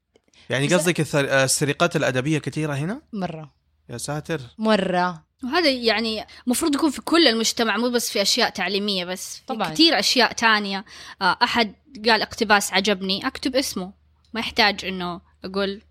[0.50, 3.54] يعني قصدك الثر- السرقات الأدبية كثيرة هنا؟ مرة.
[3.90, 4.42] يا ساتر.
[4.58, 5.26] مرة.
[5.44, 9.36] وهذا يعني المفروض يكون في كل المجتمع مو بس في أشياء تعليمية بس.
[9.38, 9.70] في طبعاً.
[9.70, 10.86] كثير أشياء تانية.
[11.22, 11.74] آه، أحد
[12.10, 13.94] قال اقتباس عجبني أكتب اسمه.
[14.34, 15.82] ما يحتاج إنه أقول.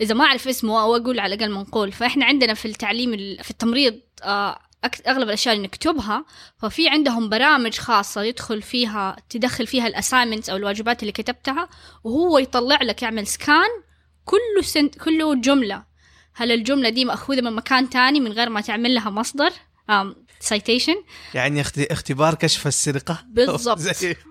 [0.00, 1.92] إذا ما أعرف اسمه أو أقول على الأقل منقول.
[1.92, 6.24] فإحنا عندنا في التعليم ال- في التمريض آه، أك- أغلب الأشياء اللي نكتبها
[6.58, 11.68] ففي عندهم برامج خاصة يدخل فيها تدخل فيها الاسايمنتس أو الواجبات اللي كتبتها
[12.04, 13.68] وهو يطلع لك يعمل سكان
[14.24, 15.84] كل sentence كل جملة.
[16.34, 19.52] هل الجملة دي مأخوذة من مكان تاني من غير ما تعمل لها مصدر؟
[20.40, 20.94] citation
[21.34, 23.80] يعني اخت- اختبار كشف السرقة؟ بالضبط.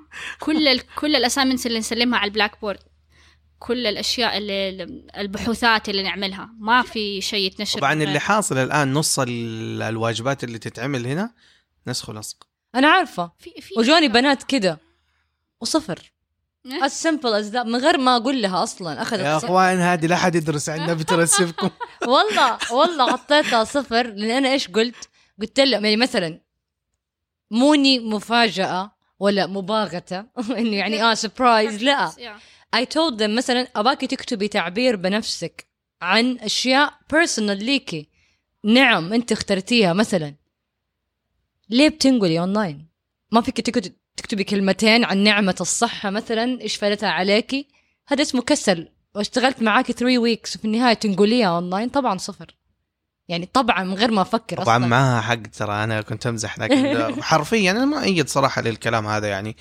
[0.40, 2.80] كل ال كل ال assignments اللي نسلمها على ال Blackboard
[3.60, 4.70] كل الأشياء اللي
[5.18, 6.50] البحوثات اللي نعملها.
[6.60, 11.34] ما في شيء يتنشر طبعا اللي حاصل الآن نص ال- الواجبات اللي تتعمل هنا
[11.88, 13.32] نسخ ولصق أنا عارفة.
[13.40, 14.80] في في وجوني بنات كده.
[15.62, 16.12] وصفر.
[16.68, 17.66] As simple as that.
[17.66, 19.02] من غير ما أقول لها أصلا.
[19.02, 19.38] أخذت يا.
[19.38, 21.70] أخوان هذه لا حد يدرس عندنا بترسبكم
[22.08, 24.08] والله والله حطيتها صفر.
[24.08, 25.10] لأن أنا إيش قلت؟
[25.42, 26.42] قلت لهم يعني مثلا
[27.52, 30.26] موني مفاجأة ولا مباغتة.
[30.60, 32.12] إنه يعني آه سربرايز لا.
[32.76, 35.68] Told them مثلا أباكي تكتبي تعبير بنفسك
[36.02, 38.10] عن أشياء بيرسونال ليكي.
[38.64, 40.36] نعم أنت اخترتيها مثلا.
[41.70, 42.88] ليه بتنقلي اونلاين؟
[43.32, 47.68] ما فيك تكتبي كلمتين عن نعمة الصحة مثلا إيش فادتها عليكي؟
[48.08, 48.88] هذا اسمه كسل.
[49.16, 52.56] واشتغلت معاكي 3 weeks وفي النهاية تنقليها اونلاين طبعا صفر.
[53.28, 54.88] يعني طبعا من غير ما أفكر طبعا أصلا.
[54.88, 56.98] معاها حق ترى أنا كنت أمزح لكن
[57.30, 59.56] حرفيا أنا ما أيد صراحة للكلام هذا يعني.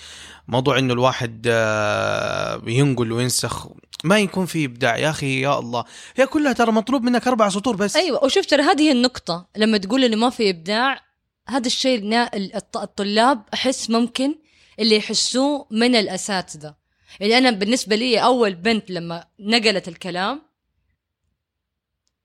[0.48, 3.68] موضوع إنه الواحد آه، ينقل وينسخ
[4.04, 4.96] ما يكون في إبداع.
[4.96, 5.84] يا أخي يا الله.
[6.16, 7.96] هي كلها ترى مطلوب منك أربع سطور بس.
[7.96, 8.24] أيوه.
[8.24, 9.46] وشوف ترى هذه هي النقطة.
[9.56, 11.00] لما تقول إنه ما في إبداع
[11.48, 12.28] هذا الشيء
[12.76, 14.34] الطلاب أحس ممكن
[14.80, 16.76] اللي يحسوه من الأساتذة.
[17.20, 20.42] يعني أنا بالنسبة لي أول بنت لما نقلت الكلام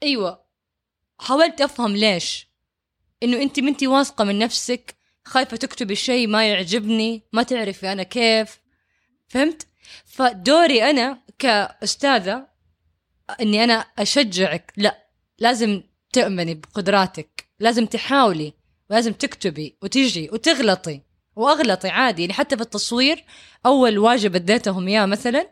[0.04, 0.46] أيوه
[1.20, 2.48] حاولت أفهم ليش؟
[3.24, 4.96] إنه أنت ما أنت واثقة من نفسك
[5.26, 8.60] خايفة تكتبي شيء ما يعجبني ما تعرفي أنا كيف
[9.28, 9.68] فهمت؟
[10.06, 12.48] فدوري أنا كأستاذة
[13.42, 14.74] إني أنا أشجعك.
[14.78, 15.08] لا
[15.40, 15.84] لازم
[16.14, 18.54] تؤمني بقدراتك لازم تحاولي
[18.90, 21.02] ولازم تكتبي وتجي وتغلطي.
[21.36, 23.24] واغلطي عادي يعني حتى في التصوير
[23.66, 25.50] أول واجب اديتهم إياه مثلا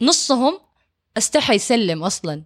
[0.00, 0.60] نصهم
[1.18, 2.42] استحى يسلم أصلا.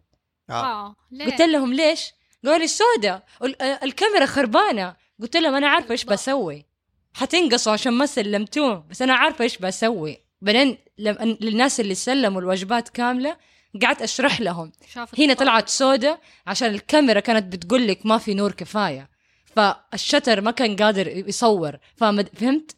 [0.50, 0.52] آه.
[0.86, 2.12] آه ليه؟ قلت لهم ليش؟
[2.44, 4.96] قالوا لي سودا ال- الكاميرا خربانة.
[5.20, 6.66] قلت لهم أنا عارفة إيش بسوي.
[7.14, 10.18] حتنقصوا عشان ما سلمتوه بس أنا عارفة إيش بسوي.
[10.42, 13.36] بعدين لم- للناس اللي سلموا الواجبات كاملة
[13.82, 14.72] قعدت أشرح لهم.
[15.18, 15.34] هنا.
[15.34, 19.15] طلعت سودة عشان الكاميرا كانت بتقول لك ما في نور كفاية.
[19.56, 21.76] فالشتر ما كان قادر يصور.
[21.96, 22.76] فمد- فهمت.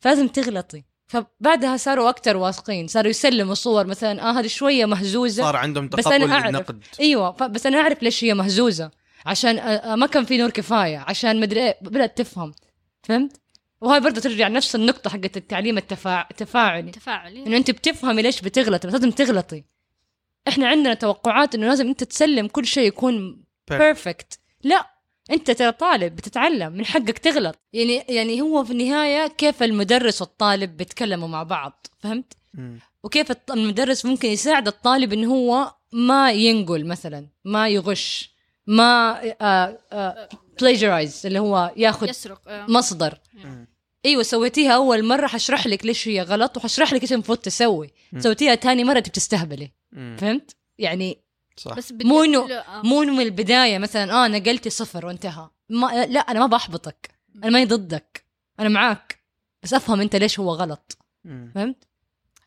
[0.00, 0.84] فلازم تغلطي.
[1.06, 2.86] فبعدها صاروا أكتر واثقين.
[2.86, 5.42] صاروا يسلموا صور مثلا آه هذه شوية مهزوزة.
[5.42, 6.46] صار عندهم بس تقبل أنا أعرف.
[6.46, 6.84] للنقد.
[7.00, 7.30] أيوه.
[7.30, 8.90] بس أنا أعرف ليش هي مهزوزة.
[9.26, 10.98] عشان آه، آه، ما كان في نور كفاية.
[10.98, 12.54] عشان مدري إيه بدأت تفهم.
[13.02, 13.40] فهمت؟
[13.80, 16.28] وهاي برضه ترجع نفس النقطة حقت التعليم التفاع...
[16.30, 16.90] التفاعلي.
[16.90, 19.64] تفاعلي إنه أنت بتفهمي ليش بتغلطي بس لازم تغلطي.
[20.48, 24.95] إحنا عندنا توقعات إنه لازم أنت تسلم كل شيء يكون perfect لا.
[25.30, 30.76] انت ترى طالب بتتعلم من حقك تغلط يعني يعني هو في النهاية كيف المدرس والطالب
[30.76, 32.78] بيتكلموا مع بعض فهمت مم.
[33.04, 38.30] وكيف الط- المدرس ممكن يساعد الطالب انه هو ما ينقل مثلا ما يغش
[38.66, 39.20] ما
[40.60, 42.66] plagiarize اللي هو ياخذ يسرق آه.
[42.68, 43.68] مصدر مم.
[44.06, 47.90] أيوه سويتيها أول مرة حشرح لك ليش هي غلط وحشرح لك إيش المفروض تسوي.
[48.18, 49.72] سويتيها تاني مرة أنت بتستهبلي.
[50.18, 51.18] فهمت يعني
[51.56, 51.76] صح.
[51.76, 52.82] بس مو آه.
[52.84, 55.48] مو من البداية مثلا آه نقلتي صفر وانتهى.
[55.70, 57.10] ما لا أنا ما بحبطك.
[57.36, 58.24] أنا ماني ضدك.
[58.60, 59.18] أنا معاك.
[59.62, 60.98] بس أفهم أنت ليش هو غلط.
[61.24, 61.52] مم.
[61.54, 61.84] فهمت؟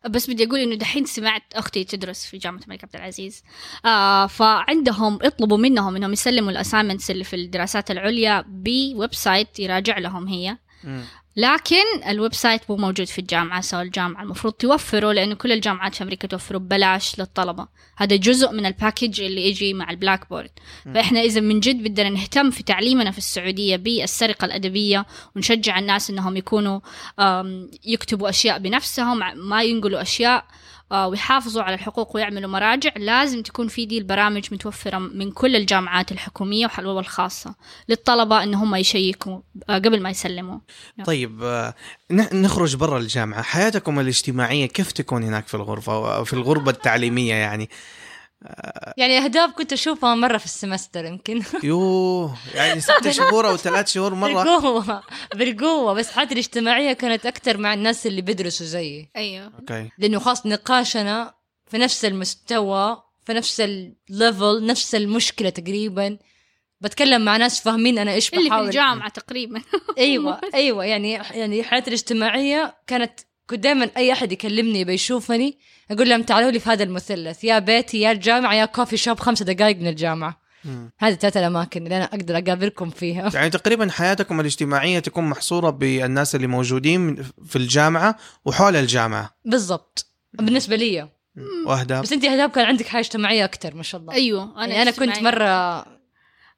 [0.08, 3.42] بس بدي أقول إنه دحين سمعت أختي تدرس في جامعة الملك عبد العزيز.
[3.84, 9.98] آه فعندهم اطلبوا منهم إنهم يسلموا ال assignments اللي في الدراسات العليا ب website يراجع
[9.98, 10.58] لهم هي.
[10.84, 11.04] مم.
[11.40, 16.02] لكن ال website مو موجود في الجامعة سواء الجامعة المفروض توفره لأنه كل الجامعات في
[16.02, 17.66] أمريكا توفره ببلاش للطلبة.
[17.96, 20.50] هذا جزء من ال package اللي يجي مع ال Blackboard
[20.94, 26.36] فإحنا إذا من جد بدنا نهتم في تعليمنا في السعودية بالسرقة الأدبية ونشجع الناس إنهم
[26.36, 26.80] يكونوا
[27.84, 30.44] يكتبوا أشياء بنفسهم ما ينقلوا أشياء
[30.92, 36.70] ويحافظوا على الحقوق ويعملوا مراجع لازم تكون في دي البرامج متوفرة من كل الجامعات الحكومية
[36.78, 37.54] والخاصة
[37.88, 40.58] للطلبة إن هم يشيكوا آه، قبل ما يسلموا.
[41.04, 41.74] طيب آه،
[42.10, 43.42] نخرج برا الجامعة.
[43.42, 47.68] حياتكم الاجتماعية كيف تكون هناك في الغرفة في الغربة التعليمية يعني؟
[48.96, 51.42] يعني أهداف كنت أشوفها مرة في ال semester يمكن.
[51.62, 54.32] يوه يعني ستة شهور أو ثلاث شهور مرة.
[54.42, 55.02] بالقوة
[55.34, 55.92] بالقوة.
[55.94, 59.10] بس حياتي الاجتماعية كانت أكثر مع الناس اللي بيدرسوا زيي.
[59.16, 59.52] أيوه.
[59.60, 59.90] okay.
[59.98, 61.34] لأنه خاص نقاشنا
[61.66, 66.18] في نفس المستوى في نفس ال level نفس المشكلة تقريبا.
[66.80, 68.66] بتكلم مع ناس فاهمين أنا إيش اللي في بحاول.
[68.66, 69.62] الجامعة تقريبا.
[69.98, 73.20] أيوه أيوه يعني يعني حياتي الاجتماعية كانت
[73.50, 75.58] كنت دائما أي أحد يكلمني بيشوفني
[75.90, 79.44] أقول لهم تعالوا لي في هذا المثلث يا بيتي يا الجامعة يا كوفي شوب خمسة
[79.44, 80.40] دقائق من الجامعة.
[80.98, 83.30] هذه ثلاث الأماكن اللي أنا أقدر أقابلكم فيها.
[83.34, 89.36] يعني تقريبا حياتكم الاجتماعية تكون محصورة بالناس اللي موجودين في الجامعة وحول الجامعة.
[89.44, 90.06] بالضبط.
[90.32, 91.08] بالنسبة لي.
[91.66, 92.02] وأهداف.
[92.02, 94.12] بس أنت اهداب كان عندك حياه اجتماعية أكثر ما شاء الله.
[94.12, 95.18] أيوه أنا يعني أنا كنت.
[95.18, 95.84] مرة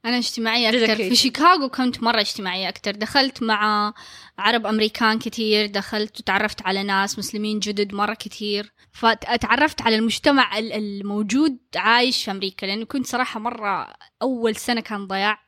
[0.05, 1.16] أنا اجتماعية أكثر في.
[1.16, 3.95] شيكاغو كنت مرة اجتماعية أكثر دخلت مع
[4.43, 10.72] عرب أمريكان كثير دخلت وتعرفت على ناس مسلمين جدد مرة كثير فتعرفت على المجتمع ال-
[10.72, 15.38] الموجود عايش في أمريكا لأنه كنت صراحة مرة أول سنة كان ضياع.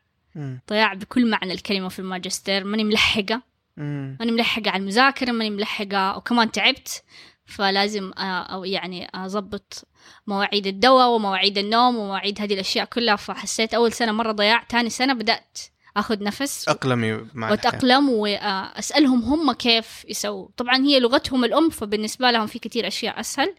[0.70, 3.42] ضياع بكل معنى الكلمة في الماجستير ماني ملحقة.
[3.76, 4.16] مم.
[4.20, 7.03] ماني ملحقة على المذاكرة ماني ملحقة وكمان تعبت.
[7.47, 9.88] فلازم أو يعني أضبط
[10.26, 13.16] مواعيد الدواء ومواعيد النوم ومواعيد هذه الأشياء كلها.
[13.16, 15.59] فحسيت أول سنة مرة ضياع تاني سنة بدأت
[15.97, 17.51] أخذ نفس أقلمي مع الحياة.
[17.51, 20.49] وأتأقلم وأسألهم هم كيف يسووا.
[20.57, 23.55] طبعا هي لغتهم الأم فبالنسبة لهم في كتير أشياء أسهل.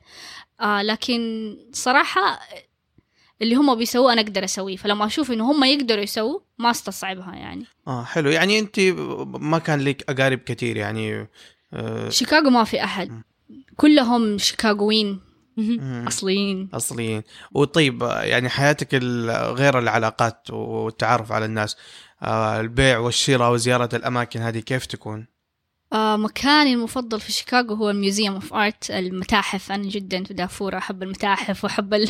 [0.61, 1.19] آه لكن
[1.71, 2.39] صراحة
[3.41, 4.75] اللي هم بيسووه أنا أقدر أسويه.
[4.75, 7.65] فلما أشوف إنه هم يقدروا يسووا ما استصعبها يعني.
[7.87, 8.29] آه حلو.
[8.29, 8.79] يعني أنت
[9.39, 11.27] ما كان لك أقارب كثير يعني
[11.73, 13.11] آه شيكاغو ما في أحد.
[13.11, 13.23] م.
[13.77, 15.21] كلهم شيكاغويين.
[16.07, 16.69] أصليين.
[16.73, 17.23] أصليين.
[17.51, 18.93] وطيب يعني حياتك
[19.55, 21.77] غير العلاقات والتعرف على الناس
[22.23, 25.27] البيع والشراء وزيارة الأماكن هذه كيف تكون؟
[25.93, 29.71] آه مكاني المفضل في شيكاغو هو ال museum of art المتاحف.
[29.71, 32.07] أنا جدا في دافور أحب المتاحف وأحب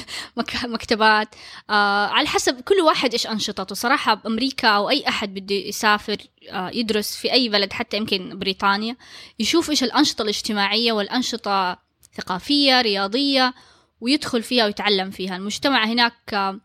[0.64, 1.36] المكتبات.
[1.70, 3.76] آه على حسب كل واحد إيش أنشطته.
[3.76, 6.18] صراحة بأمريكا أو أي أحد بده يسافر
[6.50, 8.96] آه يدرس في أي بلد حتى يمكن بريطانيا
[9.40, 11.78] يشوف إيش الأنشطة الاجتماعية والأنشطة
[12.18, 13.54] ثقافية رياضية
[14.02, 15.36] ويدخل فيها ويتعلم فيها.
[15.36, 16.60] المجتمع هناك آه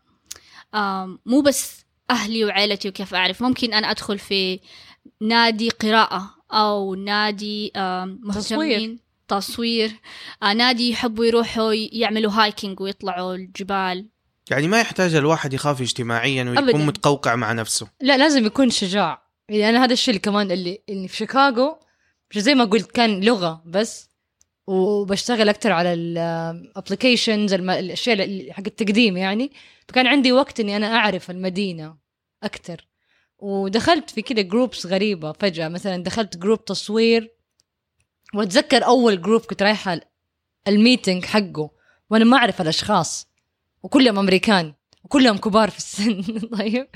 [0.73, 1.80] آه مو بس
[2.11, 4.59] أهلي وعائلتي وكيف أعرف؟ ممكن أنا أدخل في
[5.21, 8.99] نادي قراءة أو نادي آم، مهتمين.
[9.27, 9.91] تصوير.
[10.43, 14.09] آه نادي يحبوا يروحوا يعملوا هايكينج ويطلعوا الجبال.
[14.51, 16.77] يعني ما يحتاج الواحد يخاف اجتماعيا ويكون أبداً.
[16.77, 17.87] متقوقع مع نفسه.
[18.01, 19.21] لا لازم يكون شجاع.
[19.49, 21.79] يعني أنا هذا الشيء اللي كمان اللي اللي في شيكاغو
[22.31, 24.09] مش زي ما قلت كان لغة بس.
[24.67, 29.51] وبشتغل أكثر على ال applications الأشياء اللي- حق التقديم يعني.
[29.87, 32.00] فكان عندي وقت إني أنا أعرف المدينة.
[32.43, 32.87] أكثر
[33.39, 35.67] ودخلت في كده groups غريبة فجأة.
[35.67, 37.35] مثلا دخلت group تصوير.
[38.33, 39.99] وأتذكر أول group كنت رايحة
[40.67, 41.71] ال meeting حقه.
[42.09, 43.27] وأنا ما أعرف الأشخاص.
[43.83, 44.73] وكلهم أمريكان.
[45.11, 46.21] وكلهم كبار في السن.
[46.59, 46.87] طيب.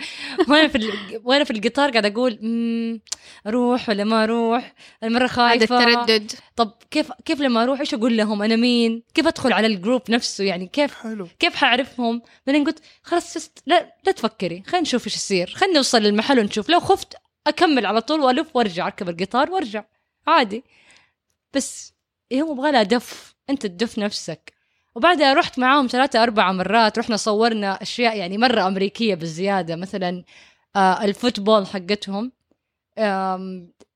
[0.50, 3.02] وأنا في ال- وأنا في القطار قاعد أقول "مم،
[3.48, 5.80] أروح ولا ما أروح؟ أنا مره هذا خايفة.
[5.80, 6.32] التردد.
[6.56, 10.44] طب كيف كيف لما أروح إيش أقول لهم؟ أنا مين؟ كيف أدخل على الجروب نفسه؟
[10.44, 11.28] يعني كيف حلو.
[11.40, 15.54] كيف حعرفهم بعدين قلت خلاص لا لا تفكري خلينا نشوف إيش يصير.
[15.56, 16.70] خلينا نوصل للمحل ونشوف.
[16.70, 17.14] لو خفت
[17.48, 19.84] أكمل على طول وألف وأرجع أركب القطار وأرجع.
[20.28, 20.64] عادي.
[21.54, 21.94] بس
[22.32, 24.55] إيه هو يبغى لها دف أنت تدف نفسك.
[24.96, 27.00] وبعدها رحت معاهم ثلاثة أربع مرات.
[27.00, 30.24] رحنا صورنا أشياء يعني مرة أمريكية بالزيادة مثلا
[30.76, 32.32] آه الفوتبول حقتهم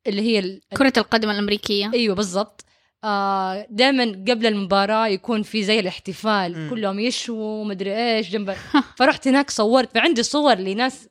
[0.07, 1.91] اللي هي ال- كرة القدم الأمريكية.
[1.93, 2.65] إيوه بالضبط.
[3.03, 6.69] آه دائما قبل المباراة يكون في زي الاحتفال مم.
[6.69, 8.55] كلهم يشووا مدري إيش جنب
[8.99, 11.09] فرحت هناك صورت فعندي صور لناس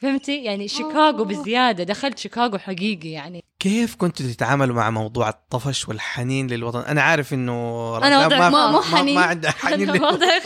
[0.00, 1.24] فهمتي يعني شيكاغو أوه.
[1.24, 7.32] بزيادة دخلت شيكاغو حقيقي يعني كيف كنتوا تتعاملوا مع موضوع الطفش والحنين للوطن أنا عارف
[7.34, 7.52] إنه
[7.96, 9.14] أنا رجاء وضعي ما, مو ما, حنين.
[9.14, 9.92] ما عندها حنين.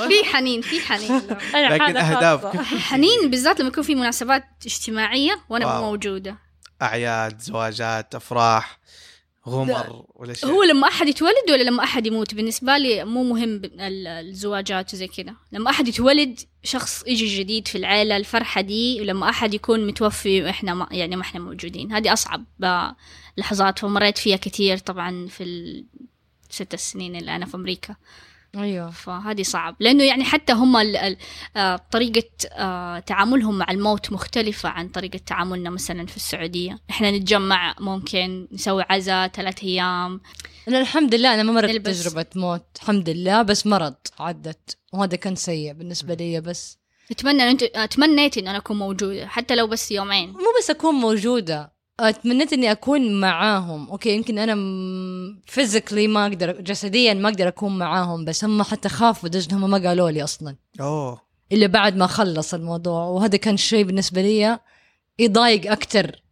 [0.08, 1.10] في حنين في حنين
[1.54, 2.14] أنا لكن.
[2.14, 2.62] خاصة.
[2.90, 5.80] حنين بالذات لما يكون في مناسبات اجتماعية وأنا واو.
[5.80, 6.38] مو موجودة
[6.82, 8.78] أعياد زواجات أفراح
[9.48, 13.62] غمر ولا شيء هو لما أحد يتولد ولا لما أحد يموت بالنسبة لي مو مهم
[13.80, 19.54] الزواجات وزي كذا لما أحد يتولد شخص يجي جديد في العيلة الفرحة دي ولما أحد
[19.54, 21.92] يكون متوفي وإحنا ما يعني ما إحنا موجودين.
[21.92, 22.44] هذه أصعب
[23.36, 25.44] لحظات ومريت فيها كثير طبعا في
[26.50, 27.96] الست سنين اللي أنا في أمريكا.
[28.56, 28.90] أيوه.
[28.90, 29.76] فهذه صعب.
[29.80, 30.76] لأنه يعني حتى هم
[31.56, 36.78] آه، طريقة آه، تعاملهم مع الموت مختلفة عن طريقة تعاملنا مثلا في السعودية.
[36.90, 40.20] إحنا نتجمع ممكن نسوي عزاء ثلاث أيام.
[40.68, 41.70] أنا الحمد لله أنا ما مرت.
[41.70, 44.78] تجربة موت الحمد لله بس مرض عدت.
[44.94, 46.78] وهذا كان سيء بالنسبة لي بس
[47.10, 50.30] أتمنى أن انت تمنيت إن أنا أكون موجودة حتى لو بس يومين.
[50.30, 53.90] مو بس أكون موجودة اتمنيت إني أكون معاهم.
[53.90, 54.54] okay يمكن أنا
[55.46, 59.88] physically ما أقدر جسديا ما أقدر أكون معاهم بس هم حتى خافوا لدرجه هم ما
[59.88, 60.56] قالوا لي أصلا.
[60.80, 61.20] أوه.
[61.52, 64.58] إلا بعد ما خلص الموضوع وهذا كان شيء بالنسبة لي
[65.18, 66.22] يضايق أكثر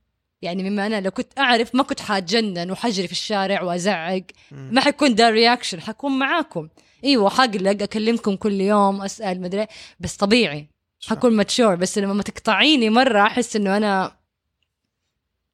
[0.43, 4.23] يعني مما أنا لو كنت أعرف ما كنت حاتجنن وحجري في الشارع وأزعق.
[4.51, 6.69] ما حيكون ده reaction حكون معاكم.
[7.05, 9.67] إيوه حقلق أكلمكم كل يوم أسأل مدري
[10.01, 10.69] بس طبيعي.
[11.09, 14.17] حكون ماتشور بس لما ما تقطعيني مرة أحس إنه أنا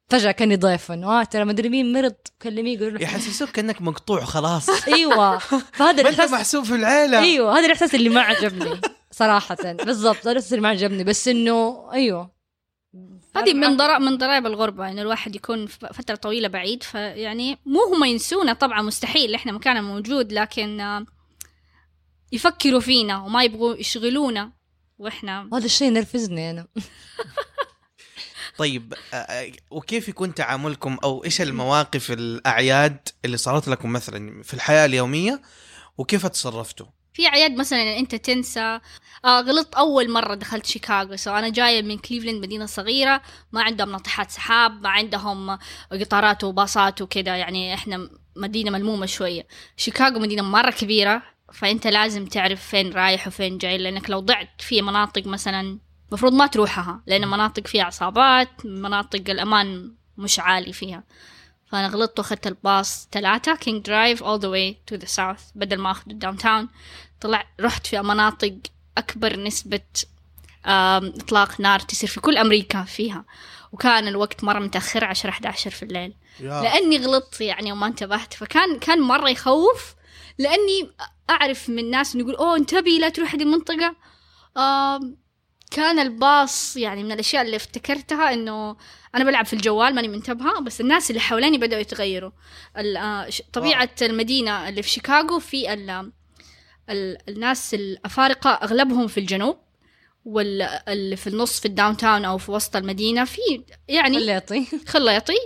[0.09, 4.69] فجأة كأني ضيفا آه ترى مدري مين مرض كلميه يقول له يحسسوك كأنك مقطوع خلاص.
[4.89, 5.39] إيوه.
[5.39, 7.19] فهذا الإحساس محسوب في العيلة.
[7.19, 8.81] إيوه هذا الإحساس اللي ما عجبني
[9.11, 9.73] صراحة.
[9.73, 12.39] بالضبط هذا الإحساس اللي ما عجبني بس إنه إيوه.
[13.37, 18.05] هذه من ضرائب من ضرائب الغربة إنه الواحد يكون فترة طويلة بعيد فيعني مو هم
[18.05, 21.05] ينسونا طبعا مستحيل إحنا مكاننا موجود لكن
[22.33, 24.53] يفكروا فينا وما يبغوا يشغلونا
[24.99, 26.67] وإحنا هذا الشيء نرفزني أنا.
[28.59, 28.95] طيب
[29.71, 35.43] وكيف يكون تعاملكم أو إيش المواقف الأعياد اللي صارت لكم مثلا في الحياة اليومية
[35.99, 38.81] وكيف تصرفتوا؟ في أعياد مثلا أنت تنسى
[39.25, 41.17] آه غلطت أول مرة دخلت شيكاغو.
[41.17, 43.23] so أنا جاية من كليفلاند مدينة صغيرة
[43.53, 45.59] ما عندهم ناطحات سحاب ما عندهم
[45.93, 47.37] قطارات وباصات وكذا.
[47.37, 49.47] يعني إحنا مدينة ملمومة شوية.
[49.77, 51.23] شيكاغو مدينة مرة كبيرة.
[51.53, 55.79] فأنت لازم تعرف فين رايح وفين جاي لأنك لو ضعت في مناطق مثلا
[56.09, 61.05] المفروض ما تروحها لأن مناطق فيها عصابات مناطق الأمان مش عالي فيها.
[61.67, 65.91] فأنا غلطت وأخذت الباص ثلاثة King Drive all the way to the south بدل ما
[65.91, 66.69] أخذ ال downtown
[67.21, 68.55] طلع رحت في مناطق
[68.99, 69.81] أكبر نسبة
[70.65, 73.25] إطلاق نار تصير في كل أمريكا فيها.
[73.73, 76.15] وكان الوقت مرة متأخر 10 11 في الليل.
[76.63, 78.35] لأني غلطت يعني وما انتبهت.
[78.35, 79.95] فكان كان مرة يخوف
[80.39, 80.91] لأني
[81.31, 83.97] أعرف من ناس يقول أوه انتبهي لا تروحي هذه المنطقة؟
[84.57, 85.17] آم،
[85.71, 88.77] كان الباص يعني من الأشياء اللي افتكرتها إنه
[89.15, 92.31] أنا بلعب في الجوال ماني منتبهة بس الناس اللي حواليني بدأوا يتغيروا.
[92.79, 96.13] ال- آه، طبيعة المدينة اللي في شيكاغو في ال-
[96.91, 99.59] ال- الناس الأفارقة أغلبهم في الجنوب
[100.25, 103.25] واللي في النص في ال downtown أو في وسط المدينة.
[103.25, 103.41] في
[103.89, 104.67] يعني خليطي.
[104.87, 105.37] خلاطي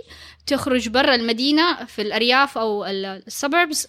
[0.47, 3.87] تخرج برا المدينة في الأرياف أو ال suburbs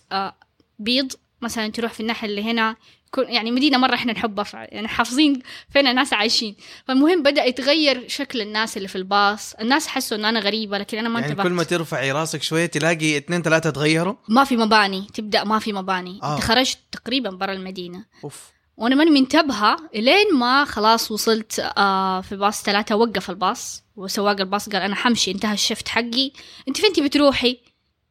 [0.79, 1.13] بيض
[1.43, 2.77] مثلا تروح في الناحية اللي هنا
[3.19, 6.57] يعني مدينة مرة إحنا نحبها يعني حافظين فين الناس عايشين.
[6.87, 9.55] فالمهم بدأ يتغير شكل الناس اللي في الباص.
[9.55, 11.47] الناس حسوا انه أنا غريبة لكن أنا ما يعني انتبهت.
[11.47, 15.73] كل ما ترفعي راسك شوية تلاقي اثنين ثلاثة تغيروا؟ ما في مباني تبدأ ما في
[15.73, 16.21] مباني.
[16.23, 16.35] آه.
[16.35, 18.05] أنت خرجت تقريبا برا المدينة.
[18.25, 18.53] أوف.
[18.77, 23.83] وأنا ماني منتبهة إلين ما خلاص وصلت آه في باص ثلاثة وقف الباص.
[23.97, 26.33] وسواق الباص قال أنا حمشي انتهى ال shift حقي.
[26.69, 27.59] أنت فين تبي تروحي؟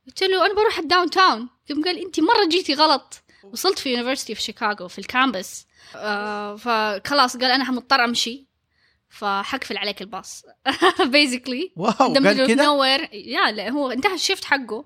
[0.07, 3.23] قلت له أنا بروح ال downtown قام قال انت مرة جيتي غلط.
[3.43, 5.65] وصلت في university في شيكاغو في ال campus
[5.95, 8.47] آه فخلاص قال أنا مضطر أمشي.
[9.09, 10.43] فحقفل عليك الباص.
[11.05, 14.85] basically wow قال كده؟ no yeah لا هو انتهى ال shift حقه.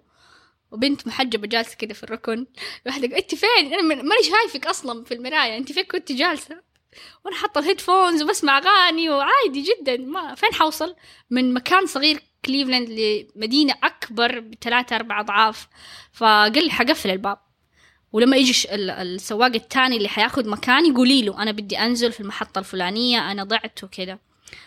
[0.71, 2.45] وبنت محجبة جالسة كده في الركن.
[2.85, 5.57] واحدة قالت انت فين؟ أنا ماني شايفك أصلا في المراية.
[5.57, 6.61] انت فين كنت جالسة؟
[7.25, 9.09] وأنا حاطة ال headphones وبسمع أغاني.
[9.09, 9.97] وعادي جدا.
[9.97, 10.95] ما فين حوصل؟
[11.29, 15.67] من مكان صغير كليفلاند لمدينة أكبر بثلاثة أربع أضعاف
[16.13, 17.37] فقال لي حقفل الباب.
[18.11, 23.31] ولما يجي السواق الثاني اللي حياخد مكاني قولي له أنا بدي أنزل في المحطة الفلانية
[23.31, 24.19] أنا ضعت وكذا.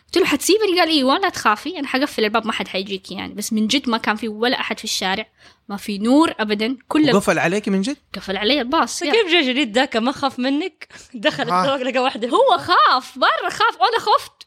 [0.07, 3.35] قلت له حتسيبني؟ قال أيوه لا تخافي أنا حقفل الباب ما حد حيجيك يعني.
[3.35, 5.27] بس من جد ما كان في ولا أحد في الشارع
[5.69, 9.05] ما في نور ابدا كل وقفل عليك من جد؟ قفل علي الباص.
[9.05, 11.61] كيف جاي جديد ذاك؟ ما خاف منك؟ دخل آه.
[11.61, 12.29] السواق لقى واحدة.
[12.29, 13.81] هو خاف مرة خاف.
[13.81, 14.40] وأنا خفت.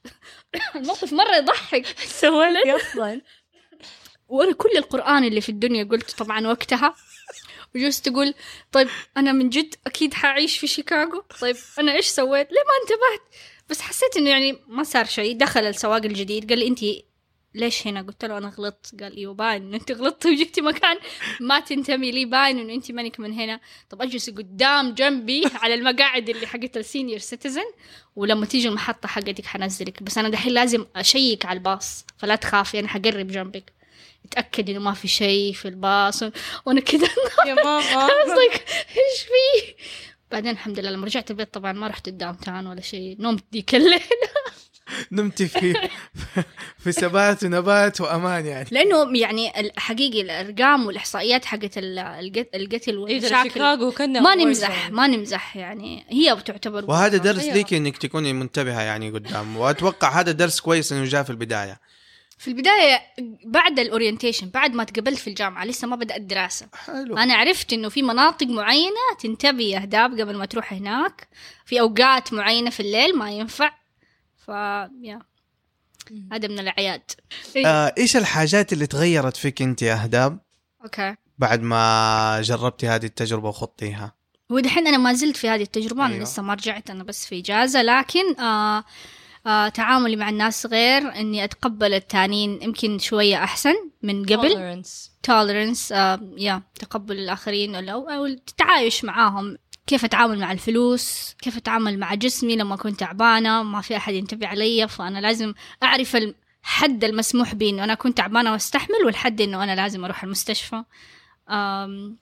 [0.76, 1.86] الموقف مرة يضحك.
[2.00, 3.22] سوى لك أصلا.
[4.28, 6.96] وأنا كل القرآن اللي في الدنيا قلت طبعا وقتها.
[7.76, 8.34] وجلست أقول
[8.72, 8.88] طيب
[9.18, 13.36] أنا من جد أكيد حعيش في شيكاغو؟ طيب أنا إيش سويت؟ ليه ما انتبهت؟
[13.70, 15.38] بس حسيت إنه يعني ما صار شيء.
[15.38, 16.80] دخل السواق الجديد قال لي انت
[17.56, 19.02] ليش هنا؟ قلت له أنا غلطت.
[19.04, 19.74] قال إيوه باين.
[19.74, 20.98] أنت غلطتي وجبتي مكان
[21.40, 22.26] ما تنتمي لي.
[22.26, 23.60] باين إنه أنت مانك من هنا.
[23.90, 27.66] طب أجلس قدام جنبي على المقاعد اللي حقت ال senior citizen
[28.16, 30.04] ولما تيجي المحطة حقتك حنزلك.
[30.04, 33.74] بس أنا دحين لازم أشيك على الباص فلا تخافي أنا حقرب جنبك.
[34.26, 36.24] اتأكد إنه ما في شيء في الباص.
[36.66, 37.08] وأنا كذا
[37.48, 38.08] يا ماما.
[39.00, 39.74] إيش في؟
[40.32, 43.76] بعدين الحمد لله لما رجعت البيت طبعا ما رحت ال downtown ولا شيء نمت ديك
[43.76, 44.02] الليل
[45.12, 45.74] نمتي في
[46.78, 48.68] في ثبات ونبات وأمان يعني.
[48.72, 54.90] لأنه يعني الحقيقي الأرقام والإحصائيات حقت ال- القت- القتل إيه والمشاكل شيكاغو كنا ما نمزح
[54.92, 56.06] ما نمزح يعني.
[56.10, 57.44] هي تعتبر وهذا درس.
[57.44, 61.80] ليك إنك تكوني منتبهة يعني قدام وأتوقع هذا درس كويس إنه جاء في البداية.
[62.38, 63.02] في البداية
[63.46, 67.18] بعد ال orientation بعد ما تقبلت في الجامعة لسه ما بدأت الدراسه حلو.
[67.18, 71.28] أنا عرفت إنه في مناطق معينة تنتبه يا اهداب قبل ما تروح هناك
[71.66, 73.72] في أوقات معينة في الليل ما ينفع.
[74.46, 74.50] ف
[75.02, 75.20] يا.
[76.32, 77.02] هذا من الأعياد.
[77.56, 77.68] إيه.
[77.68, 80.40] آه إيش الحاجات اللي تغيرت فيك أنت يا أهداب؟
[80.84, 81.16] أوكي.
[81.38, 84.14] بعد ما جربتي هذه التجربة وخضتيها.
[84.52, 86.24] هو دحين أنا ما زلت في هذه التجربة أنا أيوة.
[86.24, 88.84] لسه ما رجعت أنا بس في إجازة لكن آه
[89.48, 93.74] آه تعاملي مع الناس غير إني أتقبل التانيين يمكن شوية أحسن
[94.04, 94.84] من قبل.
[95.28, 99.58] Tolerance آه يا تقبل الآخرين أو, أو التعايش معاهم.
[99.88, 104.48] كيف أتعامل مع الفلوس كيف أتعامل مع جسمي لما كنت تعبانة ما في أحد ينتبه
[104.48, 105.54] علي فأنا لازم
[105.84, 110.84] أعرف الحد المسموح به إنه أنا كنت تعبانة وأستحمل والحد إنه أنا لازم أروح المستشفى.
[111.50, 112.18] آم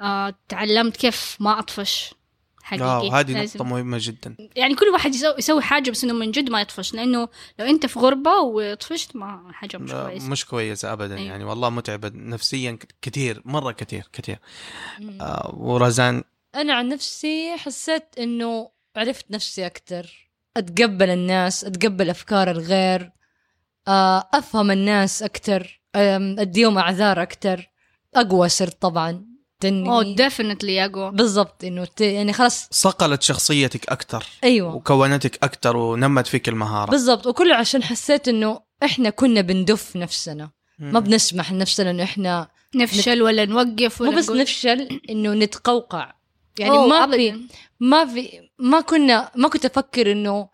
[0.00, 2.14] آه تعلمت كيف ما أطفش
[2.62, 4.36] حقيقي هذه نقطة مهمة جدا.
[4.56, 7.28] يعني كل واحد يسوي, حاجة بس إنه من جد ما يطفش لأنه
[7.58, 10.28] لو أنت في غربة وطفشت ما حاجة مش كويسة.
[10.28, 11.26] مش كويسة ابدا أيوة.
[11.26, 14.38] يعني والله متعبة نفسيا كثير مرة كثير كثير.
[15.20, 16.22] آه ورزان
[16.54, 23.10] أنا عن نفسي حسيت إنه عرفت نفسي أكثر أتقبل الناس أتقبل أفكار الغير
[23.88, 25.80] آه، أفهم الناس أكثر
[26.38, 27.70] أديهم أعذار أكثر
[28.14, 29.10] أقوى صرت طبعا.
[29.64, 31.10] أوه تني ديفنتلي أقوى.
[31.10, 32.00] بالضبط إنه ت...
[32.00, 32.68] يعني خلاص.
[32.70, 34.74] صقلت شخصيتك أكثر أيوه.
[34.74, 36.90] وكونتك أكثر ونمت فيك المهارة.
[36.90, 37.26] بالضبط.
[37.26, 40.50] وكله عشان حسيت إنه إحنا كنا بندف نفسنا.
[40.78, 41.00] ما.
[41.00, 46.12] بنسمح لنفسنا إنه إحنا نفشل ولا نوقف ولا مو بس نقول- نفشل إنه نتقوقع.
[46.58, 47.16] يعني ما.
[47.16, 47.48] في
[47.80, 50.48] ما في ما كنا ما كنت أفكر إنه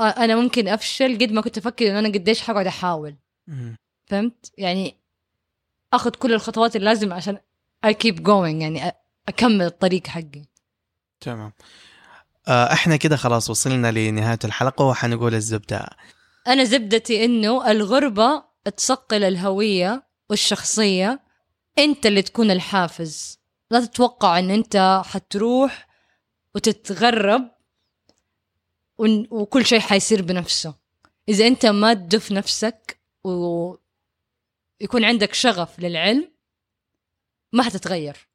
[0.00, 3.16] أنا ممكن أفشل قد ما كنت أفكر إنه أنا قديش حقعد أحاول.
[4.06, 4.96] فهمت؟ يعني
[5.92, 7.38] أخذ كل الخطوات اللازمه عشان
[7.86, 8.92] I keep going يعني
[9.28, 10.44] أكمل الطريق حقي.
[11.20, 11.52] تمام.
[12.48, 15.90] إحنا كده خلاص وصلنا لنهاية الحلقة وحنقول الزبدة.
[16.46, 18.44] أنا زبدتي إنه الغربة
[18.76, 21.20] تصقل الهوية والشخصية
[21.78, 23.39] أنت اللي تكون الحافز.
[23.70, 25.88] لا تتوقع إن أنت حتروح
[26.54, 27.50] وتتغرب
[28.98, 30.74] ون- وكل شيء حيصير بنفسه.
[31.28, 36.32] إذا أنت ما تدف نفسك ويكون عندك شغف للعلم
[37.52, 38.28] ما حتتغير.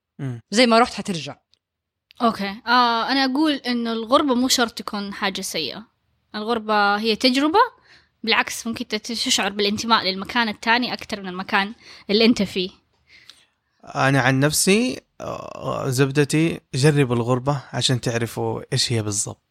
[0.52, 1.38] زي ما رحت حترجع.
[2.22, 2.48] أوكي.
[2.68, 5.88] آه أنا أقول إنه الغربة مو شرط تكون حاجة سيئة.
[6.36, 7.60] الغربة هي تجربة
[8.24, 11.74] بالعكس ممكن تشعر بالانتماء للمكان التاني أكثر من المكان
[12.10, 12.70] اللي أنت فيه.
[13.86, 15.02] أنا عن نفسي
[15.86, 19.42] زبدتي جربوا الغربة عشان تعرفوا إيش هي بالضبط.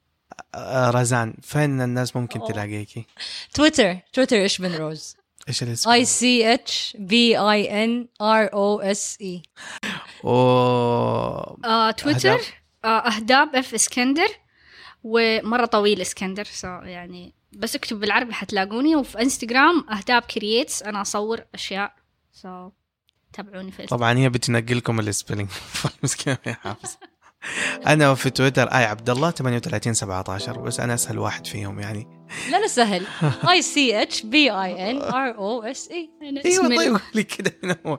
[0.77, 2.41] رزان فين الناس ممكن.
[2.45, 3.07] تلاقيكي؟
[3.55, 5.17] تويتر تويتر إيش بن روز؟
[5.49, 9.43] إيش الاسم؟ اي سي اتش بي اي ان ار أو اس اي
[11.93, 12.41] تويتر أهداب.
[12.85, 14.29] آه اهداب اف إسكندر
[15.05, 21.41] ومرة طويل إسكندر سو يعني بس اكتب بالعربي حتلاقوني وفي انستغرام اهداب كرييتس أنا أصور
[21.55, 21.93] أشياء
[22.33, 22.71] سو
[23.35, 25.49] تابعوني في طبعا هي بتنقلكم السبيلنج
[26.03, 26.97] مسكينه يا حافظ
[27.87, 32.07] أنا في تويتر آي عبد الله 38 17 بس أنا أسهل واحد فيهم يعني.
[32.51, 33.07] لا لا سهل.
[33.51, 36.11] اي سي اتش بي اي ان ار أو اس اي
[36.45, 37.53] أيوه طيب قولي كده.
[37.63, 37.99] من اول